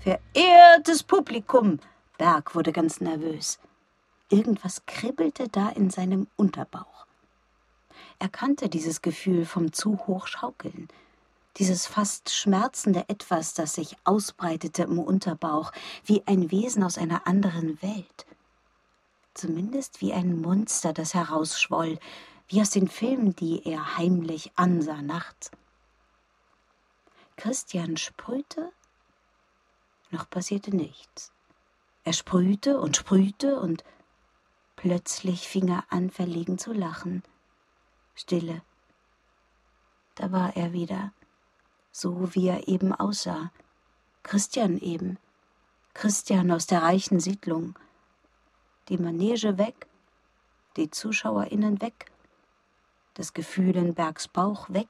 Verehrtes 0.00 1.04
Publikum, 1.04 1.78
Berg 2.18 2.54
wurde 2.56 2.72
ganz 2.72 3.00
nervös. 3.00 3.60
Irgendwas 4.28 4.86
kribbelte 4.86 5.48
da 5.48 5.68
in 5.68 5.88
seinem 5.90 6.26
Unterbauch. 6.34 7.06
Er 8.18 8.28
kannte 8.28 8.68
dieses 8.68 9.00
Gefühl 9.00 9.44
vom 9.44 9.72
zu 9.72 9.98
hoch 10.06 10.26
schaukeln, 10.26 10.88
dieses 11.58 11.86
fast 11.86 12.34
schmerzende 12.34 13.08
Etwas, 13.08 13.54
das 13.54 13.74
sich 13.74 13.96
ausbreitete 14.04 14.82
im 14.82 14.98
Unterbauch, 14.98 15.70
wie 16.04 16.22
ein 16.26 16.50
Wesen 16.50 16.82
aus 16.82 16.98
einer 16.98 17.26
anderen 17.26 17.80
Welt. 17.82 18.26
Zumindest 19.36 20.00
wie 20.00 20.14
ein 20.14 20.40
Monster, 20.40 20.94
das 20.94 21.12
herausschwoll, 21.12 21.98
wie 22.48 22.62
aus 22.62 22.70
den 22.70 22.88
Filmen, 22.88 23.36
die 23.36 23.66
er 23.66 23.98
heimlich 23.98 24.50
ansah 24.56 25.02
nachts. 25.02 25.50
Christian 27.36 27.98
sprühte, 27.98 28.72
noch 30.10 30.30
passierte 30.30 30.74
nichts. 30.74 31.32
Er 32.04 32.14
sprühte 32.14 32.80
und 32.80 32.96
sprühte 32.96 33.60
und 33.60 33.84
plötzlich 34.74 35.46
fing 35.46 35.68
er 35.68 35.84
an, 35.90 36.08
verlegen 36.08 36.56
zu 36.56 36.72
lachen. 36.72 37.22
Stille. 38.14 38.62
Da 40.14 40.32
war 40.32 40.56
er 40.56 40.72
wieder, 40.72 41.12
so 41.92 42.34
wie 42.34 42.48
er 42.48 42.68
eben 42.68 42.94
aussah. 42.94 43.52
Christian 44.22 44.78
eben. 44.78 45.18
Christian 45.92 46.50
aus 46.50 46.66
der 46.66 46.80
reichen 46.80 47.20
Siedlung. 47.20 47.78
Die 48.88 48.98
Manege 48.98 49.58
weg, 49.58 49.88
die 50.76 50.90
ZuschauerInnen 50.90 51.80
weg, 51.80 52.12
das 53.14 53.32
Gefühl 53.32 53.74
in 53.76 53.94
Bergs 53.94 54.28
Bauch 54.28 54.70
weg. 54.70 54.88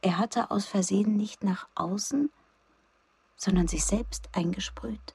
Er 0.00 0.18
hatte 0.18 0.50
aus 0.50 0.66
Versehen 0.66 1.16
nicht 1.16 1.44
nach 1.44 1.68
außen, 1.76 2.30
sondern 3.36 3.68
sich 3.68 3.84
selbst 3.84 4.28
eingesprüht. 4.32 5.14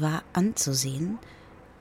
war 0.00 0.22
anzusehen, 0.58 1.18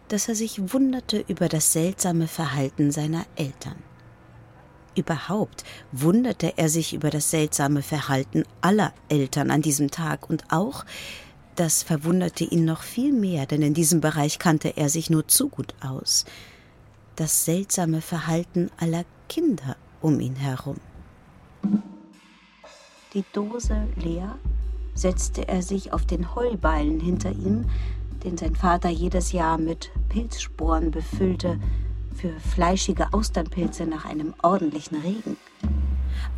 dass 0.08 0.30
er 0.30 0.36
sich 0.36 0.72
wunderte 0.72 1.24
über 1.28 1.50
das 1.50 1.74
seltsame 1.74 2.28
Verhalten 2.28 2.92
seiner 2.92 3.26
Eltern. 3.36 3.76
Überhaupt 4.96 5.64
wunderte 5.92 6.58
er 6.58 6.70
sich 6.70 6.94
über 6.94 7.10
das 7.10 7.30
seltsame 7.30 7.82
Verhalten 7.82 8.44
aller 8.62 8.94
Eltern 9.10 9.52
an 9.52 9.62
diesem 9.62 9.92
Tag 9.92 10.30
und 10.30 10.44
auch, 10.50 10.86
das 11.56 11.82
verwunderte 11.82 12.44
ihn 12.44 12.66
noch 12.66 12.84
viel 12.84 13.13
mehr, 13.13 13.48
denn 13.48 13.63
in 13.63 13.74
diesem 13.74 14.00
Bereich 14.00 14.38
kannte 14.38 14.78
er 14.78 14.90
sich 14.90 15.10
nur 15.10 15.28
zu 15.28 15.50
gut 15.50 15.74
aus, 15.82 16.26
das 17.16 17.46
seltsame 17.46 18.02
Verhalten 18.02 18.70
aller 18.78 19.06
Kinder 19.28 19.76
um 20.02 20.20
ihn 20.20 20.36
herum. 20.36 20.78
Die 23.13 23.24
Dose 23.34 23.88
leer, 23.96 24.38
setzte 24.98 25.48
er 25.48 25.62
sich 25.62 25.94
auf 25.94 26.06
den 26.06 26.36
Heuballen 26.36 27.00
hinter 27.00 27.32
ihm, 27.32 27.66
den 28.23 28.38
sein 28.38 28.56
Vater 28.56 28.89
jedes 28.89 29.32
Jahr 29.32 29.58
mit 29.58 29.91
Pilzsporen 30.10 30.91
befüllte, 30.91 31.60
für 32.15 32.39
fleischige 32.39 33.13
Austernpilze 33.13 33.86
nach 33.86 34.06
einem 34.06 34.34
ordentlichen 34.41 34.99
Regen. 35.01 35.38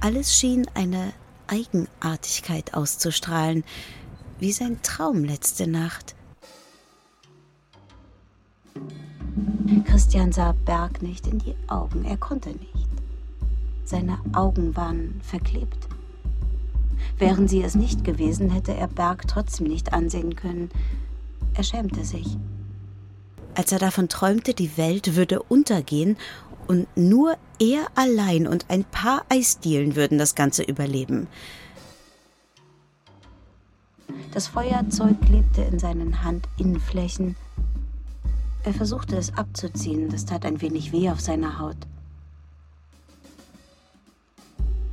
Alles 0.01 0.35
schien 0.35 0.67
eine 0.73 1.13
Eigenartigkeit 1.47 2.73
auszustrahlen, 2.73 3.63
wie 4.39 4.51
sein 4.51 4.79
Traum 4.83 5.23
letzte 5.23 5.67
Nacht. 5.67 6.15
Christian 9.85 10.31
sah 10.31 10.53
Berg 10.65 11.01
nicht 11.01 11.27
in 11.27 11.39
die 11.39 11.55
Augen, 11.67 12.05
er 12.05 12.17
konnte 12.17 12.49
nicht. 12.49 12.89
Seine 13.85 14.19
Augen 14.33 14.75
waren 14.75 15.19
verklebt. 15.23 15.87
Wären 17.17 17.47
sie 17.47 17.63
es 17.63 17.75
nicht 17.75 18.03
gewesen, 18.03 18.49
hätte 18.49 18.73
er 18.73 18.87
Berg 18.87 19.27
trotzdem 19.27 19.67
nicht 19.67 19.93
ansehen 19.93 20.35
können. 20.35 20.69
Er 21.59 21.63
schämte 21.63 22.05
sich. 22.05 22.37
Als 23.53 23.73
er 23.73 23.79
davon 23.79 24.07
träumte, 24.07 24.53
die 24.53 24.77
Welt 24.77 25.17
würde 25.17 25.43
untergehen 25.43 26.15
und 26.69 26.87
nur 26.95 27.35
er 27.59 27.87
allein 27.95 28.47
und 28.47 28.67
ein 28.69 28.85
paar 28.85 29.25
Eisdielen 29.27 29.97
würden 29.97 30.17
das 30.17 30.35
Ganze 30.35 30.63
überleben. 30.63 31.27
Das 34.31 34.47
Feuerzeug 34.47 35.19
klebte 35.19 35.63
in 35.63 35.79
seinen 35.79 36.23
Handinnenflächen. 36.23 37.35
Er 38.63 38.73
versuchte 38.73 39.17
es 39.17 39.37
abzuziehen, 39.37 40.07
das 40.07 40.23
tat 40.23 40.45
ein 40.45 40.61
wenig 40.61 40.93
weh 40.93 41.09
auf 41.09 41.19
seiner 41.19 41.59
Haut. 41.59 41.75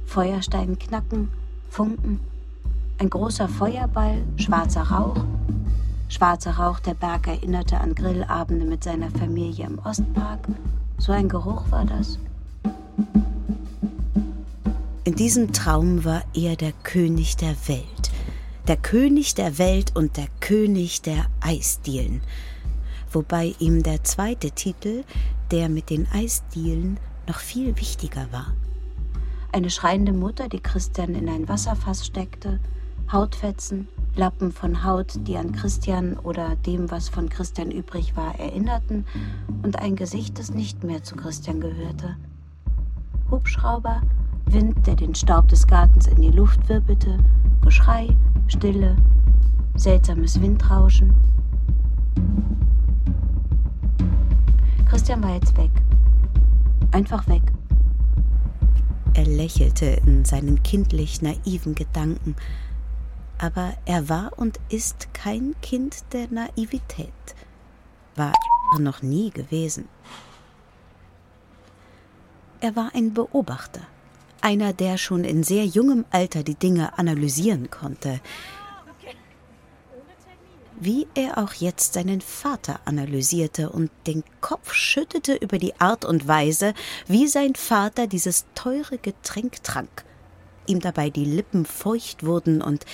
Feuerstein 0.05 0.77
knacken, 0.81 1.29
Funken, 1.71 2.19
ein 2.99 3.09
großer 3.09 3.49
Feuerball, 3.49 4.25
schwarzer 4.37 4.83
Rauch, 4.83 5.25
Schwarzer 6.09 6.53
Rauch 6.53 6.81
der 6.81 6.95
Berg 6.95 7.27
erinnerte 7.27 7.79
an 7.79 7.95
Grillabende 7.95 8.65
mit 8.65 8.85
seiner 8.85 9.11
Familie 9.11 9.67
im 9.67 9.79
Ostpark. 9.81 10.47
So 10.99 11.13
ein 11.13 11.29
Geruch 11.29 11.71
war 11.71 11.85
das. 11.85 12.19
In 15.05 15.15
diesem 15.15 15.53
Traum 15.53 16.05
war 16.05 16.23
er 16.35 16.57
der 16.57 16.73
König 16.73 17.37
der 17.37 17.57
Welt. 17.69 18.11
Der 18.67 18.77
König 18.77 19.35
der 19.35 19.59
Welt 19.59 19.95
und 19.95 20.17
der 20.17 20.27
König 20.41 21.03
der 21.03 21.27
Eisdielen. 21.41 22.23
Wobei 23.13 23.55
ihm 23.59 23.83
der 23.83 24.03
zweite 24.03 24.51
Titel, 24.51 25.05
der 25.51 25.69
mit 25.69 25.91
den 25.91 26.09
Eisdielen, 26.13 26.99
noch 27.29 27.39
viel 27.39 27.77
wichtiger 27.77 28.27
war. 28.33 28.55
Eine 29.53 29.71
schreiende 29.71 30.13
Mutter, 30.13 30.49
die 30.49 30.61
Christian 30.61 31.15
in 31.15 31.29
ein 31.29 31.49
Wasserfass 31.49 32.05
steckte, 32.05 32.59
Hautfetzen, 33.11 33.89
Lappen 34.17 34.51
von 34.51 34.83
Haut, 34.83 35.15
die 35.27 35.37
an 35.37 35.53
Christian 35.53 36.17
oder 36.17 36.57
dem, 36.57 36.91
was 36.91 37.09
von 37.09 37.29
Christian 37.29 37.71
übrig 37.71 38.17
war, 38.17 38.39
erinnerten, 38.41 39.05
und 39.63 39.79
ein 39.79 39.95
Gesicht, 39.95 40.39
das 40.39 40.53
nicht 40.53 40.85
mehr 40.85 41.03
zu 41.03 41.17
Christian 41.17 41.61
gehörte. 41.61 42.17
Hubschrauber, 43.31 44.01
Wind, 44.47 44.87
der 44.87 44.97
den 44.97 45.15
Staub 45.15 45.49
des 45.49 45.67
Gartens 45.67 46.07
in 46.07 46.23
die 46.23 46.31
Luft 46.31 46.69
wirbelte, 46.69 47.19
Geschrei, 47.63 48.09
Stille, 48.47 48.97
seltsames 49.75 50.41
Windrauschen. 50.41 51.15
Christian 54.89 55.23
war 55.23 55.35
jetzt 55.35 55.57
weg. 55.57 55.71
Einfach 56.93 57.27
weg. 57.29 57.43
Er 59.15 59.27
lächelte 59.27 59.87
in 60.07 60.25
seinen 60.25 60.63
kindlich 60.63 61.23
naiven 61.23 61.75
Gedanken, 61.75 62.37
aber 63.39 63.75
er 63.85 64.09
war 64.09 64.33
und 64.37 64.59
ist 64.69 65.13
kein 65.13 65.55
Kind 65.61 66.05
der 66.13 66.29
Naivität, 66.31 67.13
war 68.15 68.33
er 68.73 68.81
noch 68.81 69.03
nie 69.03 69.31
gewesen. 69.31 69.89
Er 72.61 72.75
war 72.75 72.91
ein 72.95 73.13
Beobachter, 73.13 73.83
einer, 74.41 74.73
der 74.73 74.97
schon 74.97 75.25
in 75.25 75.43
sehr 75.43 75.67
jungem 75.67 76.05
Alter 76.11 76.43
die 76.43 76.55
Dinge 76.55 76.99
analysieren 76.99 77.71
konnte, 77.71 78.21
wie 80.79 81.07
er 81.15 81.39
auch 81.39 81.53
jetzt 81.55 81.95
seinen 81.95 82.21
Vater 82.21 82.81
analysierte 82.85 83.71
und 83.71 83.91
den 84.07 84.25
Kopf 84.41 84.73
schüttete 84.73 85.35
über 85.35 85.59
die 85.59 85.79
Art 85.81 86.05
und 86.05 86.29
Weise, 86.29 86.75
wie 87.07 87.27
sein 87.29 87.55
Vater 87.55 88.07
dieses 88.07 88.47
teure 88.55 88.99
Getränk 88.99 89.63
trank, 89.63 90.05
ihm 90.69 90.81
dabei 90.81 91.11
die 91.11 91.25
Lippen 91.25 91.65
feucht 91.65 92.25
wurden 92.25 92.63
und 92.63 92.85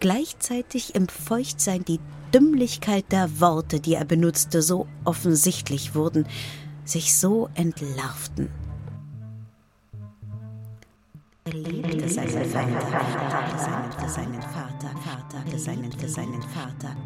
gleichzeitig 0.00 0.94
im 0.94 1.08
Feuchtsein 1.08 1.84
die 1.84 2.00
Dümmlichkeit 2.32 3.10
der 3.10 3.40
Worte, 3.40 3.80
die 3.80 3.94
er 3.94 4.04
benutzte, 4.04 4.62
so 4.62 4.86
offensichtlich 5.04 5.94
wurden, 5.94 6.26
sich 6.84 7.16
so 7.16 7.48
entlarvten. 7.54 8.48
Er 11.44 11.52
liebte 11.52 12.08
seinen 12.08 12.44
Vater, 12.44 14.08
seinen 14.08 14.42
Vater, 14.42 14.90
Vater, 15.04 15.58
seinen, 15.58 15.90
seinen 16.08 16.42
Vater. 16.42 16.96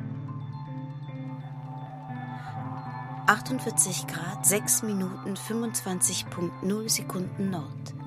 48 3.26 4.06
Grad 4.06 4.44
6 4.44 4.82
Minuten 4.82 5.34
25.0 5.34 6.88
Sekunden 6.90 7.50
Nord. 7.50 8.03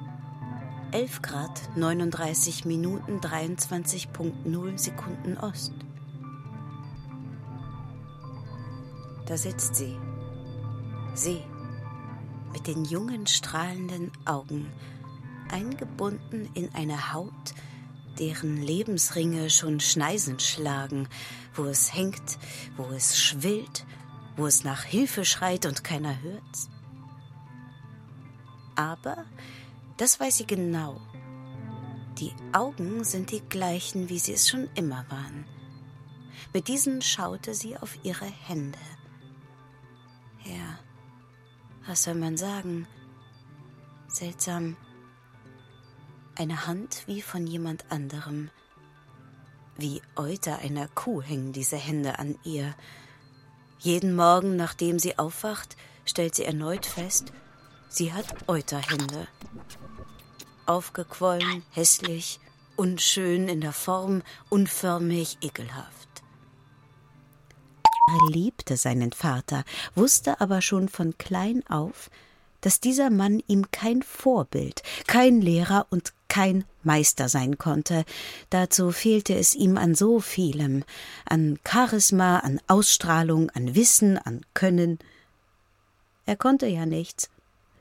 11 0.91 1.21
Grad 1.21 1.76
39 1.76 2.63
Minuten 2.65 3.19
23.0 3.19 4.78
Sekunden 4.78 5.38
Ost. 5.38 5.73
Da 9.26 9.36
sitzt 9.36 9.76
sie. 9.76 9.97
Sie 11.13 11.41
mit 12.54 12.67
den 12.67 12.86
jungen 12.86 13.28
strahlenden 13.28 14.12
Augen, 14.26 14.71
eingebunden 15.52 16.50
in 16.54 16.73
eine 16.73 17.12
Haut, 17.12 17.54
deren 18.17 18.62
Lebensringe 18.62 19.50
schon 19.50 19.82
Schneisen 19.82 20.39
schlagen, 20.39 21.10
wo 21.54 21.65
es 21.65 21.93
hängt, 21.93 22.39
wo 22.78 22.86
es 22.86 23.19
schwillt, 23.19 23.86
wo 24.38 24.45
es 24.47 24.63
nach 24.63 24.84
Hilfe 24.84 25.26
schreit 25.26 25.65
und 25.65 25.84
keiner 25.84 26.21
hört's. 26.21 26.69
Aber, 28.76 29.26
das 29.98 30.20
weiß 30.20 30.38
sie 30.38 30.48
genau, 30.48 31.02
die 32.20 32.34
Augen 32.52 33.04
sind 33.04 33.32
die 33.32 33.42
gleichen, 33.42 34.10
wie 34.10 34.18
sie 34.18 34.34
es 34.34 34.50
schon 34.50 34.68
immer 34.74 35.06
waren. 35.10 35.46
Mit 36.52 36.68
diesen 36.68 37.02
schaute 37.04 37.54
sie 37.54 37.78
auf 37.78 37.98
ihre 38.04 38.26
Hände. 38.26 38.80
Ja, 40.44 40.80
was 41.86 42.04
soll 42.04 42.16
man 42.16 42.36
sagen? 42.36 42.88
Seltsam. 44.08 44.78
Eine 46.36 46.66
Hand 46.66 47.04
wie 47.06 47.22
von 47.22 47.46
jemand 47.46 47.92
anderem. 47.92 48.50
Wie 49.78 50.02
Euter 50.16 50.60
einer 50.60 50.88
Kuh 50.88 51.22
hängen 51.22 51.54
diese 51.54 51.78
Hände 51.78 52.18
an 52.18 52.36
ihr. 52.44 52.74
Jeden 53.78 54.16
Morgen, 54.16 54.56
nachdem 54.56 54.98
sie 54.98 55.20
aufwacht, 55.20 55.78
stellt 56.06 56.34
sie 56.34 56.46
erneut 56.46 56.88
fest, 56.88 57.32
sie 57.89 58.13
hat 58.13 58.26
Euterhände. 58.47 59.28
Aufgequollen, 60.65 61.63
hässlich, 61.71 62.39
unschön 62.76 63.47
in 63.47 63.62
der 63.62 63.73
Form, 63.73 64.21
unförmig, 64.50 65.38
ekelhaft. 65.41 66.08
Er 68.10 68.32
liebte 68.32 68.78
seinen 68.78 69.12
Vater, 69.12 69.63
wusste 69.95 70.39
aber 70.39 70.62
schon 70.62 70.88
von 70.88 71.17
klein 71.17 71.63
auf, 71.67 72.10
dass 72.62 72.80
dieser 72.80 73.10
Mann 73.10 73.41
ihm 73.47 73.69
kein 73.71 74.02
Vorbild, 74.02 74.82
kein 75.08 75.41
Lehrer 75.41 75.88
und 75.89 76.13
kein 76.30 76.65
Meister 76.84 77.30
sein 77.30 77.58
konnte. 77.58 78.06
Dazu 78.50 78.91
fehlte 78.91 79.36
es 79.36 79.56
ihm 79.56 79.78
an 79.78 79.95
so 79.95 80.19
vielem, 80.19 80.84
an 81.26 81.60
Charisma, 81.67 82.39
an 82.39 82.62
Ausstrahlung, 82.67 83.50
an 83.52 83.76
Wissen, 83.76 84.17
an 84.17 84.45
Können. 84.54 85.00
Er 86.26 86.36
konnte 86.36 86.67
ja 86.67 86.86
nichts, 86.86 87.30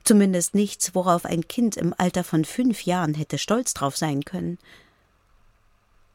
zumindest 0.07 0.55
nichts, 0.55 0.95
worauf 0.95 1.25
ein 1.25 1.47
Kind 1.47 1.75
im 1.75 1.93
Alter 1.97 2.23
von 2.23 2.45
fünf 2.45 2.83
Jahren 2.83 3.13
hätte 3.13 3.37
stolz 3.37 3.73
drauf 3.73 3.97
sein 3.97 4.23
können. 4.23 4.57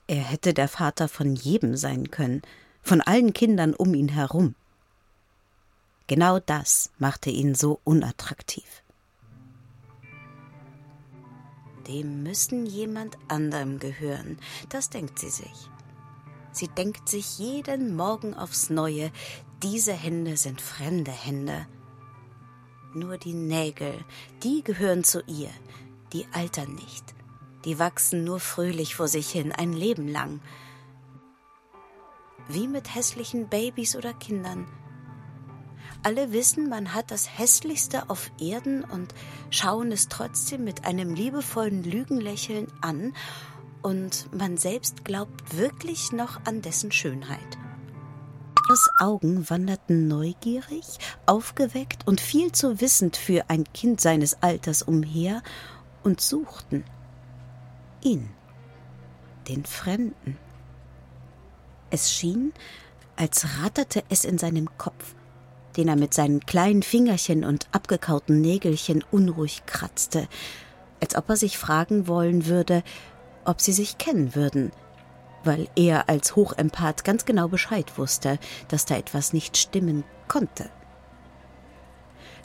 Er 0.06 0.22
hätte 0.22 0.54
der 0.54 0.68
Vater 0.68 1.08
von 1.08 1.36
jedem 1.36 1.76
sein 1.76 2.10
können, 2.10 2.42
von 2.82 3.00
allen 3.02 3.32
Kindern 3.34 3.74
um 3.74 3.94
ihn 3.94 4.08
herum. 4.08 4.54
Genau 6.06 6.40
das 6.40 6.90
machte 6.98 7.30
ihn 7.30 7.54
so 7.54 7.80
unattraktiv. 7.84 8.82
Dem 11.86 12.22
müssen 12.22 12.64
jemand 12.64 13.18
anderem 13.28 13.78
gehören, 13.78 14.38
das 14.68 14.88
denkt 14.88 15.18
sie 15.18 15.30
sich. 15.30 15.68
Sie 16.52 16.68
denkt 16.68 17.08
sich 17.08 17.38
jeden 17.38 17.94
Morgen 17.96 18.34
aufs 18.34 18.70
Neue, 18.70 19.10
diese 19.62 19.92
Hände 19.92 20.36
sind 20.36 20.60
fremde 20.60 21.12
Hände. 21.12 21.66
Nur 22.94 23.16
die 23.16 23.34
Nägel, 23.34 24.04
die 24.42 24.62
gehören 24.62 25.02
zu 25.04 25.22
ihr, 25.26 25.50
die 26.12 26.26
altern 26.32 26.74
nicht, 26.74 27.14
die 27.64 27.78
wachsen 27.78 28.24
nur 28.24 28.38
fröhlich 28.38 28.94
vor 28.96 29.08
sich 29.08 29.30
hin 29.30 29.50
ein 29.52 29.72
Leben 29.72 30.08
lang. 30.08 30.40
Wie 32.48 32.68
mit 32.68 32.94
hässlichen 32.94 33.48
Babys 33.48 33.96
oder 33.96 34.12
Kindern, 34.12 34.66
alle 36.04 36.32
wissen, 36.32 36.68
man 36.68 36.94
hat 36.94 37.10
das 37.10 37.38
Hässlichste 37.38 38.10
auf 38.10 38.30
Erden 38.40 38.82
und 38.82 39.14
schauen 39.50 39.92
es 39.92 40.08
trotzdem 40.08 40.64
mit 40.64 40.84
einem 40.84 41.14
liebevollen 41.14 41.84
Lügenlächeln 41.84 42.66
an, 42.80 43.14
und 43.82 44.32
man 44.32 44.56
selbst 44.56 45.04
glaubt 45.04 45.56
wirklich 45.56 46.12
noch 46.12 46.44
an 46.44 46.62
dessen 46.62 46.92
Schönheit. 46.92 47.58
Ihres 48.68 48.90
Augen 48.98 49.48
wanderten 49.50 50.08
neugierig, 50.08 50.84
aufgeweckt 51.26 52.06
und 52.06 52.20
viel 52.20 52.52
zu 52.52 52.80
wissend 52.80 53.16
für 53.16 53.44
ein 53.48 53.64
Kind 53.72 54.00
seines 54.00 54.42
Alters 54.42 54.82
umher 54.82 55.42
und 56.02 56.20
suchten 56.20 56.84
ihn, 58.02 58.28
den 59.48 59.64
Fremden. 59.64 60.36
Es 61.90 62.12
schien, 62.12 62.52
als 63.16 63.46
ratterte 63.62 64.02
es 64.08 64.24
in 64.24 64.38
seinem 64.38 64.68
Kopf, 64.78 65.14
den 65.76 65.88
er 65.88 65.96
mit 65.96 66.14
seinen 66.14 66.40
kleinen 66.40 66.82
Fingerchen 66.82 67.44
und 67.44 67.68
abgekauten 67.72 68.40
Nägelchen 68.40 69.04
unruhig 69.10 69.64
kratzte, 69.66 70.28
als 71.00 71.16
ob 71.16 71.28
er 71.28 71.36
sich 71.36 71.58
fragen 71.58 72.06
wollen 72.06 72.46
würde, 72.46 72.82
ob 73.44 73.60
sie 73.60 73.72
sich 73.72 73.98
kennen 73.98 74.34
würden, 74.34 74.70
weil 75.44 75.68
er 75.76 76.08
als 76.08 76.36
Hochempath 76.36 77.04
ganz 77.04 77.24
genau 77.24 77.48
Bescheid 77.48 77.98
wusste, 77.98 78.38
dass 78.68 78.86
da 78.86 78.96
etwas 78.96 79.32
nicht 79.32 79.56
stimmen 79.56 80.04
konnte. 80.28 80.70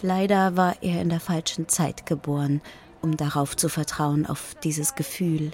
Leider 0.02 0.56
war 0.56 0.76
er 0.82 1.02
in 1.02 1.10
der 1.10 1.20
falschen 1.20 1.68
Zeit 1.68 2.06
geboren, 2.06 2.62
um 3.02 3.18
darauf 3.18 3.58
zu 3.58 3.70
vertrauen, 3.70 4.26
auf 4.26 4.56
dieses 4.64 4.96
Gefühl. 4.96 5.52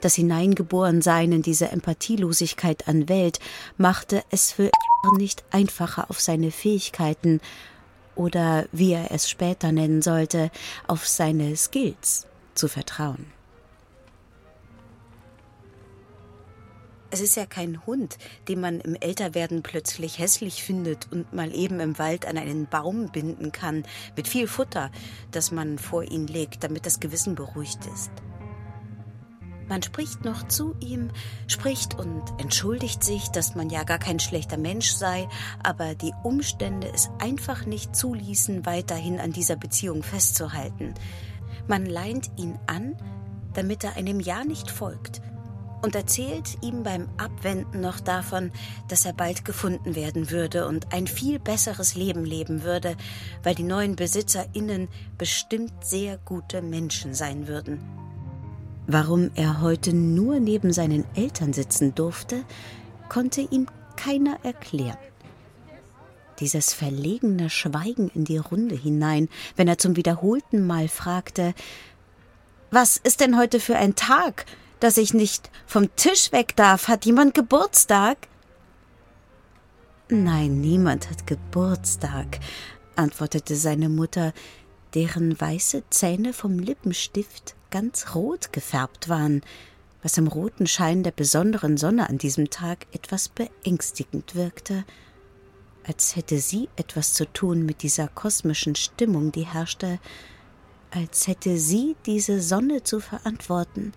Das 0.00 0.14
Hineingeborensein 0.14 1.30
in 1.32 1.42
diese 1.42 1.68
Empathielosigkeit 1.68 2.88
an 2.88 3.08
Welt 3.08 3.38
machte 3.76 4.22
es 4.30 4.52
für 4.52 4.70
nicht 5.16 5.44
einfacher 5.50 6.10
auf 6.10 6.20
seine 6.20 6.50
Fähigkeiten 6.50 7.40
oder 8.14 8.66
wie 8.72 8.92
er 8.92 9.10
es 9.12 9.30
später 9.30 9.72
nennen 9.72 10.02
sollte, 10.02 10.50
auf 10.86 11.06
seine 11.06 11.56
Skills 11.56 12.26
zu 12.54 12.68
vertrauen. 12.68 13.26
Es 17.12 17.20
ist 17.20 17.34
ja 17.34 17.44
kein 17.44 17.84
Hund, 17.86 18.18
den 18.46 18.60
man 18.60 18.78
im 18.80 18.94
Älterwerden 18.94 19.62
plötzlich 19.62 20.20
hässlich 20.20 20.62
findet 20.62 21.10
und 21.10 21.32
mal 21.32 21.52
eben 21.52 21.80
im 21.80 21.98
Wald 21.98 22.24
an 22.24 22.38
einen 22.38 22.66
Baum 22.68 23.10
binden 23.10 23.50
kann, 23.50 23.84
mit 24.16 24.28
viel 24.28 24.46
Futter, 24.46 24.92
das 25.32 25.50
man 25.50 25.78
vor 25.78 26.04
ihn 26.04 26.28
legt, 26.28 26.62
damit 26.62 26.86
das 26.86 27.00
Gewissen 27.00 27.34
beruhigt 27.34 27.84
ist. 27.92 28.12
Man 29.68 29.82
spricht 29.82 30.24
noch 30.24 30.46
zu 30.46 30.76
ihm, 30.80 31.10
spricht 31.48 31.94
und 31.94 32.22
entschuldigt 32.38 33.02
sich, 33.02 33.28
dass 33.28 33.56
man 33.56 33.70
ja 33.70 33.82
gar 33.82 33.98
kein 33.98 34.20
schlechter 34.20 34.56
Mensch 34.56 34.90
sei, 34.92 35.28
aber 35.64 35.96
die 35.96 36.12
Umstände 36.22 36.90
es 36.92 37.10
einfach 37.18 37.66
nicht 37.66 37.94
zuließen, 37.94 38.66
weiterhin 38.66 39.18
an 39.18 39.32
dieser 39.32 39.56
Beziehung 39.56 40.04
festzuhalten. 40.04 40.94
Man 41.66 41.86
leint 41.86 42.30
ihn 42.36 42.58
an, 42.66 42.96
damit 43.52 43.82
er 43.82 43.96
einem 43.96 44.20
Ja 44.20 44.44
nicht 44.44 44.70
folgt 44.70 45.22
und 45.82 45.94
erzählt 45.94 46.58
ihm 46.62 46.82
beim 46.82 47.08
Abwenden 47.16 47.80
noch 47.80 48.00
davon, 48.00 48.50
dass 48.88 49.04
er 49.04 49.12
bald 49.12 49.44
gefunden 49.44 49.94
werden 49.94 50.30
würde 50.30 50.66
und 50.66 50.92
ein 50.92 51.06
viel 51.06 51.38
besseres 51.38 51.94
Leben 51.94 52.24
leben 52.24 52.62
würde, 52.62 52.96
weil 53.42 53.54
die 53.54 53.62
neuen 53.62 53.96
BesitzerInnen 53.96 54.88
bestimmt 55.18 55.72
sehr 55.82 56.18
gute 56.18 56.62
Menschen 56.62 57.14
sein 57.14 57.48
würden. 57.48 57.80
Warum 58.86 59.30
er 59.34 59.60
heute 59.60 59.92
nur 59.94 60.40
neben 60.40 60.72
seinen 60.72 61.04
Eltern 61.14 61.52
sitzen 61.52 61.94
durfte, 61.94 62.44
konnte 63.08 63.40
ihm 63.40 63.66
keiner 63.96 64.38
erklären. 64.42 64.98
Dieses 66.40 66.72
verlegene 66.72 67.50
Schweigen 67.50 68.10
in 68.14 68.24
die 68.24 68.38
Runde 68.38 68.74
hinein, 68.74 69.28
wenn 69.56 69.68
er 69.68 69.78
zum 69.78 69.96
wiederholten 69.96 70.66
Mal 70.66 70.88
fragte 70.88 71.54
Was 72.70 72.96
ist 72.96 73.20
denn 73.20 73.36
heute 73.36 73.60
für 73.60 73.76
ein 73.76 73.94
Tag, 73.94 74.46
dass 74.80 74.96
ich 74.96 75.14
nicht 75.14 75.50
vom 75.66 75.94
Tisch 75.96 76.32
weg 76.32 76.56
darf? 76.56 76.88
Hat 76.88 77.04
jemand 77.04 77.34
Geburtstag? 77.34 78.28
Nein, 80.08 80.60
niemand 80.60 81.08
hat 81.08 81.26
Geburtstag, 81.26 82.40
antwortete 82.96 83.54
seine 83.54 83.88
Mutter, 83.88 84.32
deren 84.94 85.40
weiße 85.40 85.84
Zähne 85.90 86.32
vom 86.32 86.58
Lippenstift 86.58 87.54
ganz 87.70 88.14
rot 88.14 88.52
gefärbt 88.52 89.08
waren, 89.08 89.42
was 90.02 90.18
im 90.18 90.26
roten 90.26 90.66
Schein 90.66 91.02
der 91.02 91.12
besonderen 91.12 91.76
Sonne 91.76 92.08
an 92.08 92.18
diesem 92.18 92.50
Tag 92.50 92.86
etwas 92.92 93.28
beängstigend 93.28 94.34
wirkte, 94.34 94.84
als 95.86 96.16
hätte 96.16 96.38
sie 96.38 96.68
etwas 96.76 97.12
zu 97.12 97.30
tun 97.32 97.64
mit 97.64 97.82
dieser 97.82 98.08
kosmischen 98.08 98.74
Stimmung, 98.74 99.32
die 99.32 99.46
herrschte, 99.46 99.98
als 100.90 101.26
hätte 101.26 101.58
sie 101.58 101.96
diese 102.06 102.40
Sonne 102.40 102.82
zu 102.82 103.00
verantworten, 103.00 103.92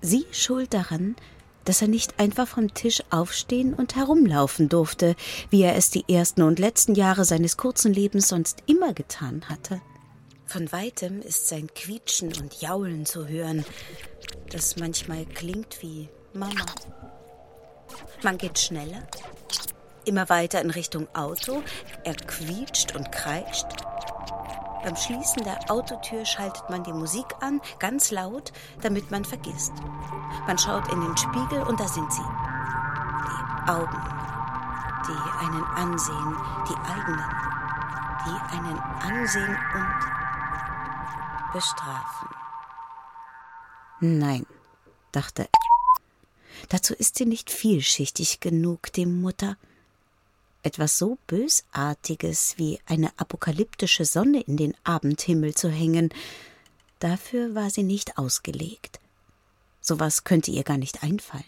sie 0.00 0.26
schuld 0.32 0.74
daran, 0.74 1.16
dass 1.64 1.82
er 1.82 1.88
nicht 1.88 2.18
einfach 2.18 2.48
vom 2.48 2.72
Tisch 2.74 3.02
aufstehen 3.10 3.74
und 3.74 3.96
herumlaufen 3.96 4.68
durfte, 4.68 5.14
wie 5.50 5.62
er 5.62 5.76
es 5.76 5.90
die 5.90 6.04
ersten 6.08 6.42
und 6.42 6.58
letzten 6.58 6.94
Jahre 6.94 7.24
seines 7.24 7.56
kurzen 7.56 7.92
Lebens 7.92 8.28
sonst 8.28 8.62
immer 8.66 8.92
getan 8.92 9.44
hatte. 9.48 9.80
Von 10.46 10.72
weitem 10.72 11.20
ist 11.22 11.48
sein 11.48 11.68
Quietschen 11.74 12.32
und 12.40 12.60
Jaulen 12.60 13.06
zu 13.06 13.28
hören, 13.28 13.64
das 14.50 14.76
manchmal 14.76 15.24
klingt 15.26 15.80
wie 15.80 16.08
Mama. 16.32 16.66
Man 18.22 18.36
geht 18.36 18.58
schneller, 18.58 19.06
immer 20.04 20.28
weiter 20.28 20.60
in 20.60 20.70
Richtung 20.70 21.06
Auto, 21.14 21.62
er 22.04 22.14
quietscht 22.14 22.96
und 22.96 23.12
kreischt. 23.12 23.66
Beim 24.82 24.96
Schließen 24.96 25.44
der 25.44 25.70
Autotür 25.70 26.24
schaltet 26.24 26.70
man 26.70 26.82
die 26.84 26.92
Musik 26.92 27.26
an, 27.40 27.60
ganz 27.78 28.10
laut, 28.10 28.52
damit 28.80 29.10
man 29.10 29.24
vergisst. 29.24 29.72
Man 30.46 30.58
schaut 30.58 30.90
in 30.90 31.00
den 31.00 31.16
Spiegel 31.16 31.62
und 31.62 31.78
da 31.78 31.86
sind 31.86 32.10
sie. 32.12 32.22
Die 32.22 33.70
Augen, 33.70 34.02
die 35.06 35.46
einen 35.46 35.64
ansehen, 35.64 36.36
die 36.68 36.76
eigenen, 36.76 37.24
die 38.24 38.56
einen 38.56 38.78
ansehen 38.78 39.58
und 39.74 41.52
bestrafen. 41.52 42.28
Nein, 44.00 44.46
dachte 45.12 45.42
er. 45.42 45.60
Dazu 46.68 46.94
ist 46.94 47.16
sie 47.18 47.26
nicht 47.26 47.50
vielschichtig 47.50 48.40
genug, 48.40 48.92
die 48.92 49.06
Mutter. 49.06 49.56
Etwas 50.62 50.98
so 50.98 51.18
Bösartiges 51.26 52.54
wie 52.58 52.78
eine 52.86 53.10
apokalyptische 53.18 54.04
Sonne 54.04 54.42
in 54.42 54.56
den 54.56 54.76
Abendhimmel 54.84 55.54
zu 55.54 55.70
hängen, 55.70 56.10
dafür 56.98 57.54
war 57.54 57.70
sie 57.70 57.82
nicht 57.82 58.18
ausgelegt. 58.18 59.00
Sowas 59.80 60.24
könnte 60.24 60.50
ihr 60.50 60.62
gar 60.62 60.76
nicht 60.76 61.02
einfallen. 61.02 61.44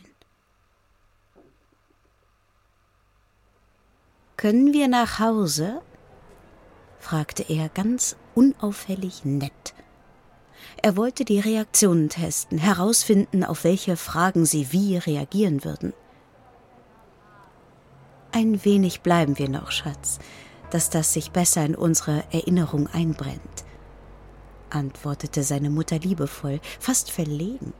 Können 4.37 4.73
wir 4.73 4.89
nach 4.89 5.19
Hause? 5.19 5.83
fragte 6.99 7.43
er 7.49 7.69
ganz 7.69 8.17
unauffällig 8.35 9.25
nett. 9.25 9.75
Er 10.81 10.97
wollte 10.97 11.25
die 11.25 11.39
Reaktionen 11.39 12.09
testen, 12.09 12.59
herausfinden, 12.59 13.45
auf 13.45 13.65
welche 13.65 13.97
Fragen 13.97 14.47
sie 14.47 14.73
wie 14.73 14.97
reagieren 14.97 15.65
würden. 15.65 15.93
Ein 18.33 18.65
wenig 18.65 19.03
bleiben 19.03 19.39
wir 19.39 19.49
noch, 19.49 19.71
Schatz, 19.71 20.19
dass 20.71 20.91
das 20.91 21.13
sich 21.13 21.31
besser 21.31 21.65
in 21.65 21.75
unsere 21.75 22.25
Erinnerung 22.33 22.89
einbrennt, 22.89 23.65
antwortete 24.71 25.43
seine 25.43 25.71
Mutter 25.71 25.99
liebevoll, 25.99 26.61
fast 26.81 27.11
verlegen. 27.11 27.75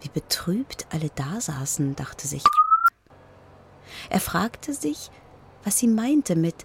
Wie 0.00 0.08
betrübt 0.08 0.86
alle 0.90 1.10
dasaßen, 1.10 1.94
dachte 1.94 2.26
sich. 2.26 2.44
Er 4.10 4.20
fragte 4.20 4.72
sich, 4.72 5.10
was 5.62 5.78
sie 5.78 5.88
meinte 5.88 6.36
mit 6.36 6.64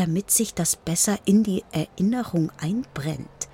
damit 0.00 0.30
sich 0.30 0.54
das 0.54 0.76
besser 0.76 1.18
in 1.26 1.42
die 1.42 1.62
Erinnerung 1.72 2.50
einbrennt. 2.58 3.49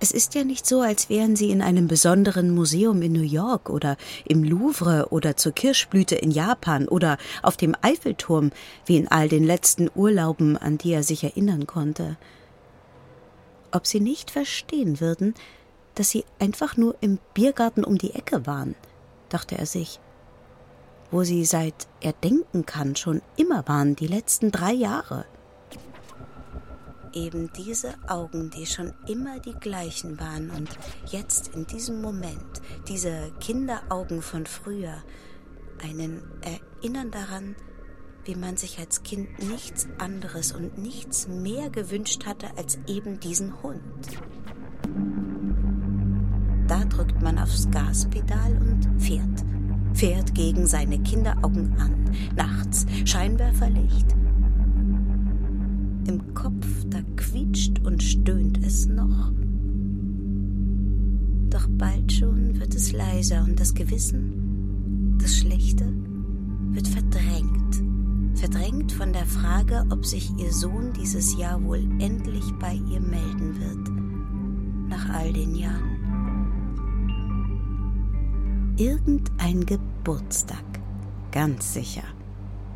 Es 0.00 0.12
ist 0.12 0.34
ja 0.34 0.44
nicht 0.44 0.64
so, 0.66 0.80
als 0.80 1.08
wären 1.08 1.34
sie 1.34 1.50
in 1.50 1.60
einem 1.60 1.88
besonderen 1.88 2.54
Museum 2.54 3.02
in 3.02 3.12
New 3.12 3.22
York 3.22 3.68
oder 3.68 3.96
im 4.24 4.44
Louvre 4.44 5.08
oder 5.10 5.36
zur 5.36 5.52
Kirschblüte 5.52 6.14
in 6.14 6.30
Japan 6.30 6.86
oder 6.86 7.18
auf 7.42 7.56
dem 7.56 7.74
Eiffelturm, 7.82 8.52
wie 8.86 8.96
in 8.96 9.08
all 9.08 9.28
den 9.28 9.44
letzten 9.44 9.90
Urlauben, 9.94 10.56
an 10.56 10.78
die 10.78 10.92
er 10.92 11.02
sich 11.02 11.24
erinnern 11.24 11.66
konnte. 11.66 12.16
Ob 13.72 13.86
sie 13.86 14.00
nicht 14.00 14.30
verstehen 14.30 15.00
würden, 15.00 15.34
dass 15.96 16.10
sie 16.10 16.24
einfach 16.38 16.76
nur 16.76 16.94
im 17.00 17.18
Biergarten 17.34 17.82
um 17.82 17.98
die 17.98 18.14
Ecke 18.14 18.46
waren, 18.46 18.76
dachte 19.28 19.58
er 19.58 19.66
sich 19.66 20.00
wo 21.10 21.24
sie 21.24 21.44
seit 21.44 21.88
er 22.00 22.12
denken 22.12 22.66
kann 22.66 22.96
schon 22.96 23.22
immer 23.36 23.66
waren, 23.66 23.96
die 23.96 24.06
letzten 24.06 24.50
drei 24.50 24.72
Jahre. 24.72 25.24
Eben 27.12 27.50
diese 27.56 27.94
Augen, 28.06 28.50
die 28.50 28.66
schon 28.66 28.92
immer 29.06 29.40
die 29.40 29.54
gleichen 29.54 30.18
waren 30.20 30.50
und 30.50 30.68
jetzt 31.06 31.54
in 31.54 31.66
diesem 31.66 32.00
Moment, 32.00 32.62
diese 32.88 33.32
Kinderaugen 33.40 34.22
von 34.22 34.46
früher, 34.46 35.02
einen 35.82 36.22
erinnern 36.42 37.10
daran, 37.10 37.56
wie 38.24 38.34
man 38.34 38.56
sich 38.56 38.78
als 38.78 39.02
Kind 39.02 39.38
nichts 39.48 39.88
anderes 39.98 40.52
und 40.52 40.76
nichts 40.76 41.28
mehr 41.28 41.70
gewünscht 41.70 42.26
hatte 42.26 42.48
als 42.56 42.78
eben 42.86 43.20
diesen 43.20 43.62
Hund. 43.62 43.80
Da 46.66 46.84
drückt 46.84 47.22
man 47.22 47.38
aufs 47.38 47.70
Gaspedal 47.70 48.52
und 48.60 49.00
fährt 49.00 49.44
fährt 49.98 50.32
gegen 50.34 50.66
seine 50.68 51.00
Kinderaugen 51.00 51.76
an, 51.78 52.10
nachts, 52.36 52.86
Scheinwerferlicht. 53.04 54.14
Im 56.08 56.32
Kopf, 56.32 56.66
da 56.88 57.02
quietscht 57.16 57.84
und 57.84 58.02
stöhnt 58.02 58.64
es 58.64 58.86
noch. 58.86 59.30
Doch 61.50 61.68
bald 61.76 62.10
schon 62.10 62.58
wird 62.58 62.74
es 62.74 62.92
leiser 62.92 63.44
und 63.44 63.60
das 63.60 63.74
Gewissen, 63.74 65.18
das 65.20 65.36
Schlechte, 65.36 65.84
wird 66.70 66.88
verdrängt. 66.88 67.82
Verdrängt 68.38 68.90
von 68.90 69.12
der 69.12 69.26
Frage, 69.26 69.84
ob 69.90 70.06
sich 70.06 70.30
ihr 70.38 70.50
Sohn 70.50 70.94
dieses 70.94 71.36
Jahr 71.36 71.62
wohl 71.62 71.86
endlich 71.98 72.54
bei 72.58 72.80
ihr 72.90 73.00
melden 73.00 73.60
wird. 73.60 74.88
Nach 74.88 75.10
all 75.10 75.30
den 75.30 75.54
Jahren 75.54 75.98
irgendein 78.78 79.66
Geburtstag. 79.66 80.64
Ganz 81.32 81.74
sicher, 81.74 82.04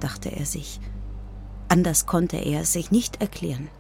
dachte 0.01 0.37
er 0.37 0.45
sich. 0.45 0.81
Anders 1.73 2.05
konnte 2.05 2.37
er 2.37 2.61
es 2.61 2.75
sich 2.75 2.91
nicht 2.91 3.23
erklären. 3.23 3.71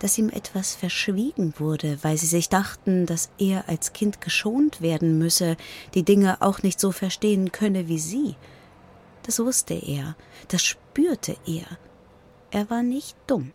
Dass 0.00 0.18
ihm 0.18 0.28
etwas 0.28 0.74
verschwiegen 0.74 1.54
wurde, 1.58 2.02
weil 2.02 2.18
sie 2.18 2.26
sich 2.26 2.48
dachten, 2.48 3.06
dass 3.06 3.30
er 3.38 3.68
als 3.68 3.92
Kind 3.92 4.20
geschont 4.20 4.80
werden 4.80 5.18
müsse, 5.18 5.56
die 5.94 6.02
Dinge 6.02 6.42
auch 6.42 6.64
nicht 6.64 6.80
so 6.80 6.90
verstehen 6.90 7.52
könne 7.52 7.86
wie 7.86 8.00
sie. 8.00 8.34
Das 9.22 9.38
wusste 9.38 9.74
er, 9.74 10.16
das 10.48 10.64
spürte 10.64 11.36
er. 11.46 11.78
Er 12.50 12.68
war 12.68 12.82
nicht 12.82 13.16
dumm. 13.28 13.52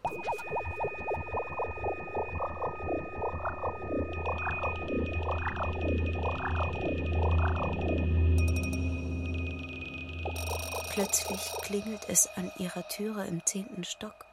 Plötzlich 10.98 11.52
klingelt 11.62 12.10
es 12.10 12.26
an 12.38 12.52
ihrer 12.58 12.88
Türe 12.88 13.28
im 13.28 13.46
zehnten 13.46 13.84
Stock. 13.84 14.26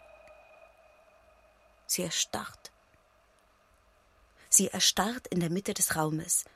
Sie 1.87 2.01
erstarrt. 2.01 2.73
Sie 4.49 4.69
erstarrt 4.69 5.27
in 5.27 5.41
der 5.41 5.51
Mitte 5.51 5.75
des 5.75 5.95
Raumes 5.95 6.47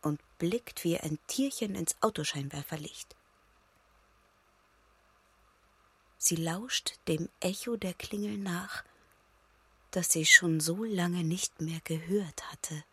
und 0.00 0.20
blickt 0.38 0.84
wie 0.84 0.96
ein 0.96 1.18
Tierchen 1.26 1.74
ins 1.74 1.96
Autoscheinwerferlicht. 2.02 3.16
Sie 6.16 6.36
lauscht 6.36 7.00
dem 7.08 7.28
Echo 7.40 7.74
der 7.74 7.94
Klingel 7.94 8.38
nach, 8.38 8.84
das 9.90 10.12
sie 10.12 10.24
schon 10.24 10.60
so 10.60 10.84
lange 10.84 11.24
nicht 11.24 11.60
mehr 11.60 11.80
gehört 11.82 12.48
hatte. 12.52 12.84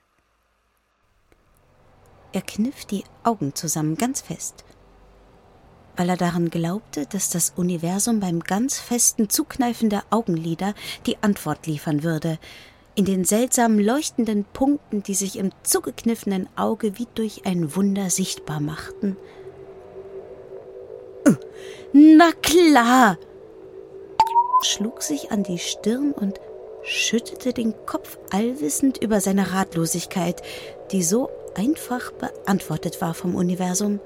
Er 2.34 2.42
kniff 2.42 2.86
die 2.86 3.04
Augen 3.24 3.54
zusammen 3.54 3.98
ganz 3.98 4.22
fest 4.22 4.66
weil 5.96 6.10
er 6.10 6.18
daran 6.18 6.50
glaubte, 6.50 7.06
dass 7.06 7.30
das 7.30 7.54
Universum 7.56 8.20
beim 8.20 8.40
ganz 8.40 8.80
festen 8.80 9.30
Zukneifen 9.30 9.90
der 9.90 10.04
Augenlider 10.10 10.74
die 11.06 11.18
Antwort 11.22 11.68
liefern 11.68 12.04
würde, 12.04 12.38
in 12.96 13.06
den 13.06 13.26
seltsamen 13.26 13.80
leuchtenden 13.80 14.46
Punkten, 14.46 15.04
die 15.04 15.16
sich 15.16 15.38
im 15.38 15.52
zugekniffenen 15.64 16.48
Auge 16.56 16.98
wie 16.98 17.08
durch 17.16 17.46
ein 17.46 17.76
Wunder 17.76 18.10
sichtbar 18.10 18.60
machten. 18.60 19.18
Na 21.92 22.32
klar! 22.42 23.18
schlug 24.62 25.02
sich 25.02 25.32
an 25.32 25.44
die 25.44 25.60
Stirn 25.60 26.12
und 26.12 26.40
schüttete 26.84 27.54
den 27.54 27.74
Kopf 27.86 28.18
allwissend 28.32 29.02
über 29.02 29.22
seine 29.22 29.54
Ratlosigkeit, 29.54 30.42
die 30.92 31.04
so 31.04 31.30
einfach 31.56 32.12
beantwortet 32.12 33.02
war 33.02 33.14
vom 33.14 33.36
Universum. 33.36 34.00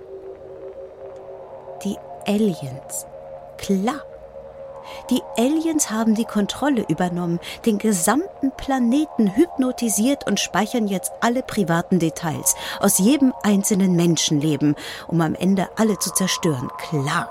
Die 1.84 1.98
Aliens. 2.28 3.06
Klar. 3.58 4.02
Die 5.10 5.22
Aliens 5.38 5.92
haben 5.92 6.13
die 6.13 6.26
Kontrolle 6.26 6.84
übernommen, 6.89 7.39
den 7.65 7.78
gesamten 7.78 8.52
Planeten 8.58 9.36
hypnotisiert 9.36 10.28
und 10.28 10.39
speichern 10.39 10.88
jetzt 10.88 11.12
alle 11.22 11.42
privaten 11.42 12.00
Details 12.00 12.56
aus 12.80 12.98
jedem 12.98 13.34
einzelnen 13.44 13.96
Menschenleben, 13.96 14.76
um 15.08 15.22
am 15.22 15.36
Ende 15.36 15.70
alle 15.78 15.98
zu 16.00 16.12
zerstören. 16.12 16.70
Klar. 16.78 17.30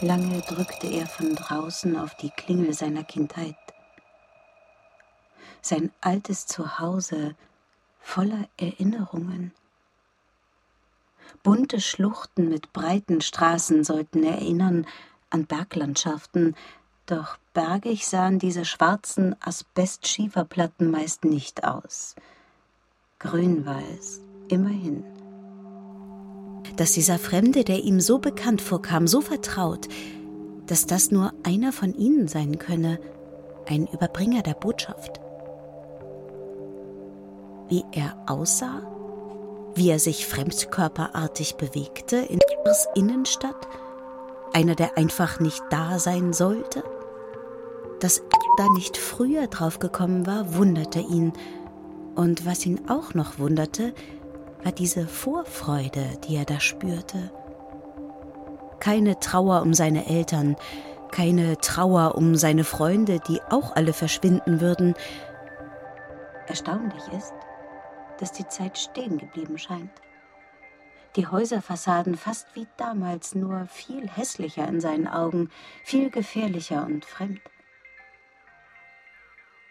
Lange 0.00 0.40
drückte 0.40 0.88
er 0.88 1.06
von 1.06 1.34
draußen 1.34 1.96
auf 1.98 2.14
die 2.16 2.30
Klingel 2.30 2.74
seiner 2.74 3.04
Kindheit. 3.04 3.56
Sein 5.62 5.90
altes 6.00 6.46
Zuhause 6.46 7.34
voller 8.06 8.48
Erinnerungen. 8.56 9.52
Bunte 11.42 11.80
Schluchten 11.80 12.48
mit 12.48 12.72
breiten 12.72 13.20
Straßen 13.20 13.82
sollten 13.82 14.22
erinnern 14.22 14.86
an 15.28 15.44
Berglandschaften, 15.46 16.54
doch 17.06 17.36
bergig 17.52 18.06
sahen 18.06 18.38
diese 18.38 18.64
schwarzen 18.64 19.34
Asbest-Schieferplatten 19.40 20.90
meist 20.90 21.24
nicht 21.24 21.64
aus. 21.64 22.14
Grün-weiß, 23.18 24.20
immerhin. 24.48 25.04
Dass 26.76 26.92
dieser 26.92 27.18
Fremde, 27.18 27.64
der 27.64 27.82
ihm 27.82 28.00
so 28.00 28.18
bekannt 28.18 28.62
vorkam, 28.62 29.08
so 29.08 29.20
vertraut, 29.20 29.88
dass 30.66 30.86
das 30.86 31.10
nur 31.10 31.34
einer 31.42 31.72
von 31.72 31.92
ihnen 31.92 32.28
sein 32.28 32.58
könne, 32.58 33.00
ein 33.66 33.88
Überbringer 33.88 34.42
der 34.42 34.54
Botschaft. 34.54 35.20
Wie 37.68 37.84
er 37.92 38.16
aussah, 38.26 38.82
wie 39.74 39.90
er 39.90 39.98
sich 39.98 40.26
fremdkörperartig 40.26 41.56
bewegte 41.56 42.16
in 42.16 42.38
Ars 42.64 42.86
Innenstadt, 42.94 43.68
einer, 44.52 44.74
der 44.74 44.96
einfach 44.96 45.40
nicht 45.40 45.62
da 45.70 45.98
sein 45.98 46.32
sollte? 46.32 46.84
Dass 48.00 48.18
er 48.18 48.24
da 48.56 48.64
nicht 48.74 48.96
früher 48.96 49.48
draufgekommen 49.48 50.26
war, 50.26 50.54
wunderte 50.54 51.00
ihn. 51.00 51.32
Und 52.14 52.46
was 52.46 52.64
ihn 52.64 52.88
auch 52.88 53.14
noch 53.14 53.38
wunderte, 53.38 53.92
war 54.62 54.72
diese 54.72 55.06
Vorfreude, 55.06 56.04
die 56.26 56.36
er 56.36 56.44
da 56.44 56.60
spürte. 56.60 57.30
Keine 58.80 59.18
Trauer 59.20 59.62
um 59.62 59.74
seine 59.74 60.06
Eltern, 60.06 60.56
keine 61.10 61.58
Trauer 61.58 62.14
um 62.14 62.36
seine 62.36 62.64
Freunde, 62.64 63.20
die 63.26 63.40
auch 63.50 63.74
alle 63.74 63.92
verschwinden 63.92 64.60
würden. 64.60 64.94
Erstaunlich 66.46 67.02
ist, 67.16 67.32
dass 68.18 68.32
die 68.32 68.46
Zeit 68.48 68.78
stehen 68.78 69.18
geblieben 69.18 69.58
scheint. 69.58 69.90
Die 71.16 71.26
Häuserfassaden 71.26 72.16
fast 72.16 72.54
wie 72.54 72.66
damals, 72.76 73.34
nur 73.34 73.66
viel 73.66 74.08
hässlicher 74.08 74.68
in 74.68 74.80
seinen 74.80 75.08
Augen, 75.08 75.50
viel 75.82 76.10
gefährlicher 76.10 76.84
und 76.84 77.04
fremd. 77.04 77.40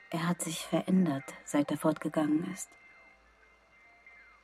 Er 0.09 0.27
hat 0.27 0.41
sich 0.41 0.59
verändert, 0.65 1.23
seit 1.43 1.69
er 1.69 1.77
fortgegangen 1.77 2.51
ist. 2.51 2.69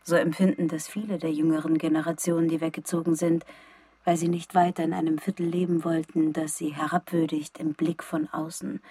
So 0.03 0.15
empfinden 0.15 0.67
das 0.67 0.87
viele 0.87 1.17
der 1.17 1.31
jüngeren 1.31 1.77
Generationen, 1.77 2.49
die 2.49 2.61
weggezogen 2.61 3.15
sind, 3.15 3.45
weil 4.03 4.17
sie 4.17 4.27
nicht 4.27 4.55
weiter 4.55 4.83
in 4.83 4.93
einem 4.93 5.17
Viertel 5.17 5.45
leben 5.45 5.83
wollten, 5.83 6.33
das 6.33 6.57
sie 6.57 6.69
herabwürdigt 6.69 7.59
im 7.59 7.73
Blick 7.73 8.03
von 8.03 8.27
außen, 8.29 8.81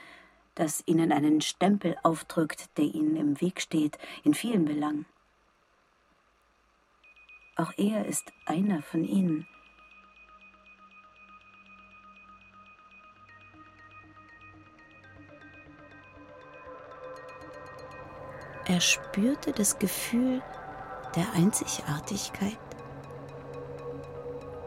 das 0.54 0.82
ihnen 0.86 1.12
einen 1.12 1.40
Stempel 1.40 1.96
aufdrückt, 2.02 2.76
der 2.76 2.84
ihnen 2.84 3.16
im 3.16 3.40
Weg 3.40 3.60
steht, 3.60 3.98
in 4.24 4.34
vielen 4.34 4.64
Belangen. 4.64 5.06
Auch 7.56 7.72
er 7.76 8.06
ist 8.06 8.32
einer 8.46 8.82
von 8.82 9.04
ihnen. 9.04 9.46
Er 18.66 18.80
spürte 18.80 19.52
das 19.52 19.78
Gefühl 19.78 20.40
der 21.16 21.32
Einzigartigkeit. 21.32 22.56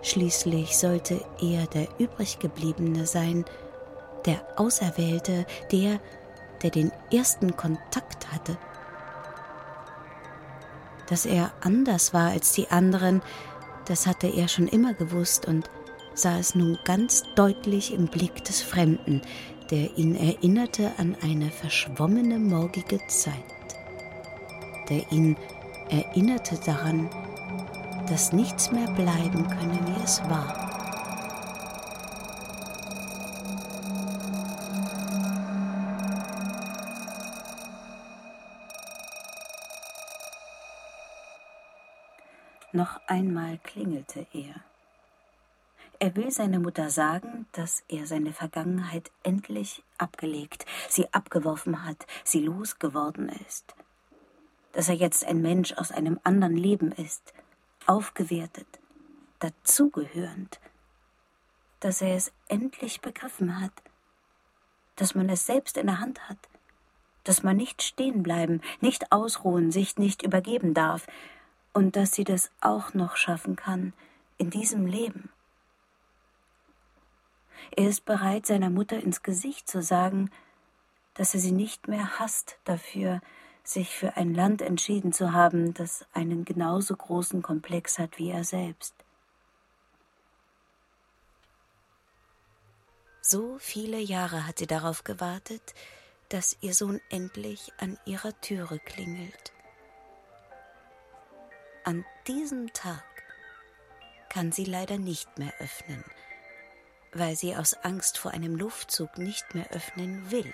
Schließlich 0.02 0.78
sollte 0.78 1.24
er 1.42 1.66
der 1.68 1.88
übriggebliebene 1.98 3.08
sein, 3.08 3.46
der 4.26 4.42
Auserwählte, 4.58 5.46
der, 5.72 6.00
der 6.62 6.70
den 6.70 6.92
ersten 7.12 7.56
Kontakt 7.56 8.32
hatte. 8.32 8.58
Dass 11.10 11.26
er 11.26 11.52
anders 11.62 12.14
war 12.14 12.30
als 12.32 12.54
die 12.54 12.70
anderen, 12.70 13.22
das 13.86 14.08
hatte 14.08 14.28
er 14.28 14.48
schon 14.48 14.68
immer 14.68 14.94
gewusst 14.94 15.48
und 15.48 15.70
sah 16.14 16.38
es 16.38 16.56
nun 16.56 16.78
ganz 16.86 17.24
deutlich 17.36 17.94
im 17.94 18.08
Blick 18.08 18.44
des 18.46 18.62
Fremden, 18.62 19.22
der 19.72 19.98
ihn 19.98 20.16
erinnerte 20.16 20.92
an 20.98 21.18
eine 21.22 21.50
verschwommene 21.50 22.38
morgige 22.40 23.00
Zeit, 23.08 23.34
der 24.90 25.12
ihn 25.12 25.36
erinnerte 25.90 26.60
daran, 26.66 27.10
dass 28.08 28.34
nichts 28.34 28.72
mehr 28.72 28.88
bleiben 28.92 29.48
könne, 29.48 29.80
wie 29.86 30.04
es 30.04 30.22
war. 30.30 30.73
Klingelte 43.64 44.28
er. 44.34 44.56
Er 46.00 46.16
will 46.16 46.32
seiner 46.32 46.60
Mutter 46.60 46.90
sagen, 46.90 47.46
dass 47.54 47.84
er 47.88 48.06
seine 48.06 48.34
Vergangenheit 48.34 49.12
endlich 49.24 49.84
abgelegt, 49.98 50.66
sie 50.90 51.12
abgeworfen 51.14 51.86
hat, 51.86 52.06
sie 52.24 52.42
losgeworden 52.42 53.30
ist. 53.48 53.74
Dass 54.74 54.90
er 54.90 54.96
jetzt 54.96 55.26
ein 55.26 55.42
Mensch 55.42 55.74
aus 55.74 55.92
einem 55.92 56.20
anderen 56.24 56.58
Leben 56.58 56.92
ist, 56.92 57.34
aufgewertet, 57.86 58.68
dazugehörend. 59.40 60.60
Dass 61.80 62.02
er 62.02 62.16
es 62.16 62.34
endlich 62.48 63.02
begriffen 63.02 63.62
hat, 63.62 63.72
dass 64.96 65.16
man 65.16 65.30
es 65.30 65.46
selbst 65.46 65.78
in 65.78 65.88
der 65.88 66.00
Hand 66.00 66.28
hat, 66.28 66.38
dass 67.24 67.44
man 67.44 67.58
nicht 67.58 67.82
stehen 67.82 68.24
bleiben, 68.24 68.62
nicht 68.82 69.12
ausruhen, 69.12 69.72
sich 69.72 69.98
nicht 69.98 70.22
übergeben 70.22 70.74
darf, 70.74 71.08
und 71.74 71.96
dass 71.96 72.14
sie 72.14 72.24
das 72.24 72.52
auch 72.62 72.94
noch 72.94 73.18
schaffen 73.18 73.56
kann 73.56 73.94
in 74.38 74.50
diesem 74.50 74.86
Leben. 74.86 75.30
Er 77.76 77.88
ist 77.88 78.06
bereit, 78.06 78.46
seiner 78.46 78.70
Mutter 78.70 79.00
ins 79.00 79.24
Gesicht 79.24 79.68
zu 79.68 79.82
sagen, 79.82 80.30
dass 81.14 81.34
er 81.34 81.40
sie 81.40 81.52
nicht 81.52 81.88
mehr 81.88 82.20
hasst 82.20 82.58
dafür, 82.66 83.22
sich 83.64 83.96
für 83.96 84.18
ein 84.18 84.34
Land 84.34 84.62
entschieden 84.62 85.14
zu 85.14 85.32
haben, 85.32 85.74
das 85.74 86.06
einen 86.14 86.44
genauso 86.46 86.96
großen 86.96 87.42
Komplex 87.42 87.98
hat 87.98 88.18
wie 88.18 88.30
er 88.30 88.44
selbst. 88.44 88.94
So 93.22 93.58
viele 93.58 94.00
Jahre 94.00 94.46
hat 94.46 94.60
sie 94.60 94.68
darauf 94.68 95.06
gewartet, 95.06 95.74
dass 96.28 96.58
ihr 96.60 96.74
Sohn 96.74 97.00
endlich 97.10 97.72
an 97.78 97.98
ihrer 98.06 98.40
Türe 98.42 98.80
klingelt. 98.80 99.53
An 101.86 102.06
diesem 102.28 102.72
Tag 102.72 103.04
kann 104.30 104.54
sie 104.54 104.64
leider 104.64 104.98
nicht 104.98 105.38
mehr 105.38 105.54
öffnen, 105.60 106.02
weil 107.12 107.36
sie 107.36 107.58
aus 107.58 107.74
Angst 107.74 108.18
vor 108.18 108.32
einem 108.32 108.56
Luftzug 108.56 109.18
nicht 109.18 109.54
mehr 109.54 109.70
öffnen 109.72 110.32
will. 110.32 110.54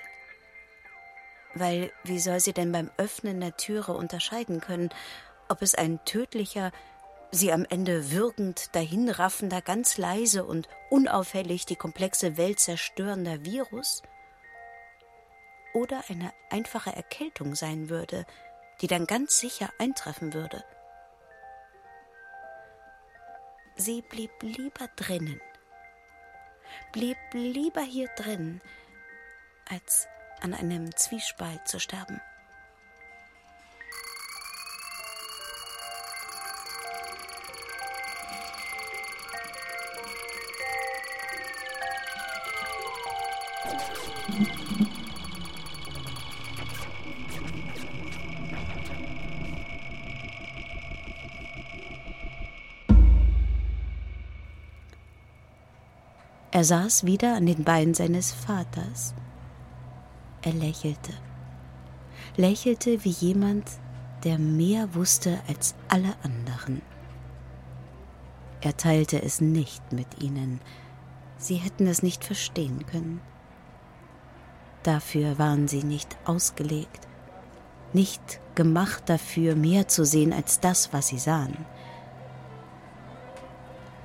Weil 1.53 1.91
wie 2.03 2.19
soll 2.19 2.39
sie 2.39 2.53
denn 2.53 2.71
beim 2.71 2.89
Öffnen 2.97 3.39
der 3.41 3.55
Türe 3.57 3.93
unterscheiden 3.93 4.59
können, 4.59 4.89
ob 5.49 5.61
es 5.61 5.75
ein 5.75 6.03
tödlicher, 6.03 6.71
sie 7.29 7.51
am 7.51 7.63
Ende 7.63 8.09
würgend, 8.09 8.73
dahinraffender, 8.73 9.61
ganz 9.61 9.99
leise 9.99 10.45
und 10.45 10.67
unauffällig 10.89 11.67
die 11.67 11.75
komplexe 11.75 12.37
Welt 12.37 12.59
zerstörender 12.59 13.45
Virus 13.45 14.01
oder 15.75 16.03
eine 16.09 16.33
einfache 16.49 16.95
Erkältung 16.95 17.53
sein 17.53 17.87
würde, 17.89 18.25
die 18.81 18.87
dann 18.87 19.05
ganz 19.05 19.39
sicher 19.39 19.69
eintreffen 19.77 20.33
würde. 20.33 20.63
Sie 23.81 24.01
blieb 24.01 24.31
lieber 24.41 24.89
drinnen, 24.97 25.39
blieb 26.91 27.15
lieber 27.31 27.79
hier 27.79 28.09
drin, 28.17 28.59
als 29.69 30.09
an 30.41 30.53
einem 30.53 30.93
Zwiespalt 30.97 31.65
zu 31.65 31.79
sterben. 31.79 32.19
Er 56.59 56.65
saß 56.65 57.05
wieder 57.05 57.37
an 57.37 57.45
den 57.45 57.63
Beinen 57.63 57.93
seines 57.93 58.33
Vaters. 58.33 59.13
Er 60.41 60.51
lächelte, 60.51 61.13
lächelte 62.35 63.05
wie 63.05 63.11
jemand, 63.11 63.63
der 64.25 64.37
mehr 64.37 64.93
wusste 64.93 65.39
als 65.47 65.73
alle 65.87 66.13
anderen. 66.21 66.81
Er 68.59 68.75
teilte 68.75 69.23
es 69.23 69.39
nicht 69.39 69.93
mit 69.93 70.21
ihnen, 70.21 70.59
Sie 71.37 71.55
hätten 71.55 71.87
es 71.87 72.03
nicht 72.03 72.25
verstehen 72.25 72.85
können. 72.85 73.21
Dafür 74.83 75.39
waren 75.39 75.69
sie 75.69 75.83
nicht 75.85 76.17
ausgelegt, 76.25 77.07
nicht 77.93 78.41
gemacht 78.55 79.03
dafür, 79.05 79.55
mehr 79.55 79.87
zu 79.87 80.03
sehen 80.03 80.33
als 80.33 80.59
das, 80.59 80.91
was 80.91 81.07
sie 81.07 81.19
sahen. 81.19 81.65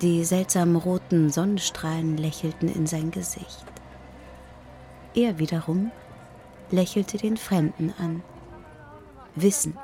Die 0.04 0.22
seltsam 0.22 0.76
roten 0.76 1.30
Sonnenstrahlen 1.30 2.18
lächelten 2.18 2.68
in 2.68 2.86
sein 2.86 3.10
Gesicht. 3.10 3.64
Er 5.14 5.38
wiederum 5.38 5.90
lächelte 6.70 7.16
den 7.16 7.38
Fremden 7.38 7.90
an, 7.98 8.22
wissend, 9.34 9.78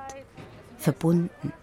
verbunden, 0.77 1.55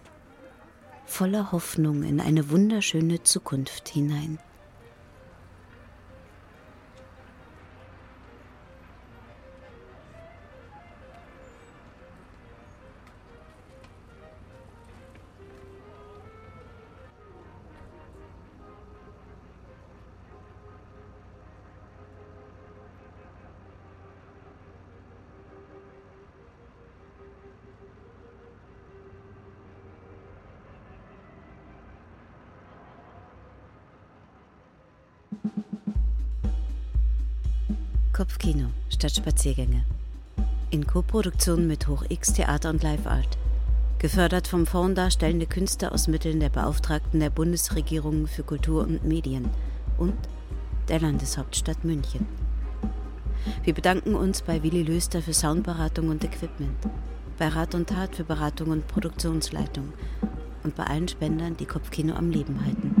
voller 1.06 1.52
Hoffnung 1.52 2.02
in 2.02 2.20
eine 2.20 2.50
wunderschöne 2.50 3.22
Zukunft 3.22 3.90
hinein. 3.90 4.40
Kopfkino 38.18 38.70
statt 38.88 39.14
Spaziergänge. 39.14 39.84
In 40.70 40.88
Koproduktion 40.88 41.68
mit 41.68 41.86
Hoch 41.86 42.02
X 42.08 42.32
Theater 42.32 42.70
und 42.70 42.82
Live 42.82 43.06
Art. 43.06 43.38
Gefördert 44.00 44.48
vom 44.48 44.66
Fonds 44.66 44.96
Darstellende 44.96 45.46
Künste 45.46 45.92
aus 45.92 46.08
Mitteln 46.08 46.40
der 46.40 46.48
Beauftragten 46.48 47.20
der 47.20 47.30
Bundesregierung 47.30 48.26
für 48.26 48.42
Kultur 48.42 48.82
und 48.82 49.04
Medien 49.04 49.48
und 49.98 50.16
der 50.88 50.98
Landeshauptstadt 50.98 51.84
München. 51.84 52.26
Wir 53.62 53.72
bedanken 53.72 54.16
uns 54.16 54.42
bei 54.42 54.64
Willi 54.64 54.82
Löster 54.82 55.22
für 55.22 55.32
Soundberatung 55.32 56.08
und 56.08 56.24
Equipment, 56.24 56.74
bei 57.38 57.46
Rat 57.46 57.76
und 57.76 57.88
Tat 57.88 58.16
für 58.16 58.24
Beratung 58.24 58.70
und 58.70 58.88
Produktionsleitung 58.88 59.92
und 60.64 60.74
bei 60.74 60.82
allen 60.82 61.06
Spendern, 61.06 61.56
die 61.56 61.66
Kopfkino 61.66 62.16
am 62.16 62.30
Leben 62.30 62.64
halten. 62.64 62.97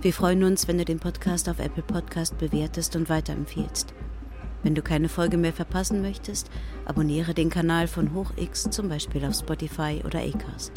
Wir 0.00 0.12
freuen 0.12 0.44
uns, 0.44 0.68
wenn 0.68 0.78
du 0.78 0.84
den 0.84 0.98
Podcast 0.98 1.48
auf 1.48 1.58
Apple 1.58 1.82
Podcast 1.82 2.38
bewertest 2.38 2.96
und 2.96 3.08
weiterempfiehlst. 3.08 3.94
Wenn 4.62 4.74
du 4.74 4.82
keine 4.82 5.08
Folge 5.08 5.36
mehr 5.36 5.52
verpassen 5.52 6.02
möchtest, 6.02 6.50
abonniere 6.84 7.34
den 7.34 7.50
Kanal 7.50 7.88
von 7.88 8.14
HochX 8.14 8.70
zum 8.70 8.88
Beispiel 8.88 9.24
auf 9.24 9.34
Spotify 9.34 10.02
oder 10.04 10.20
Acast. 10.20 10.72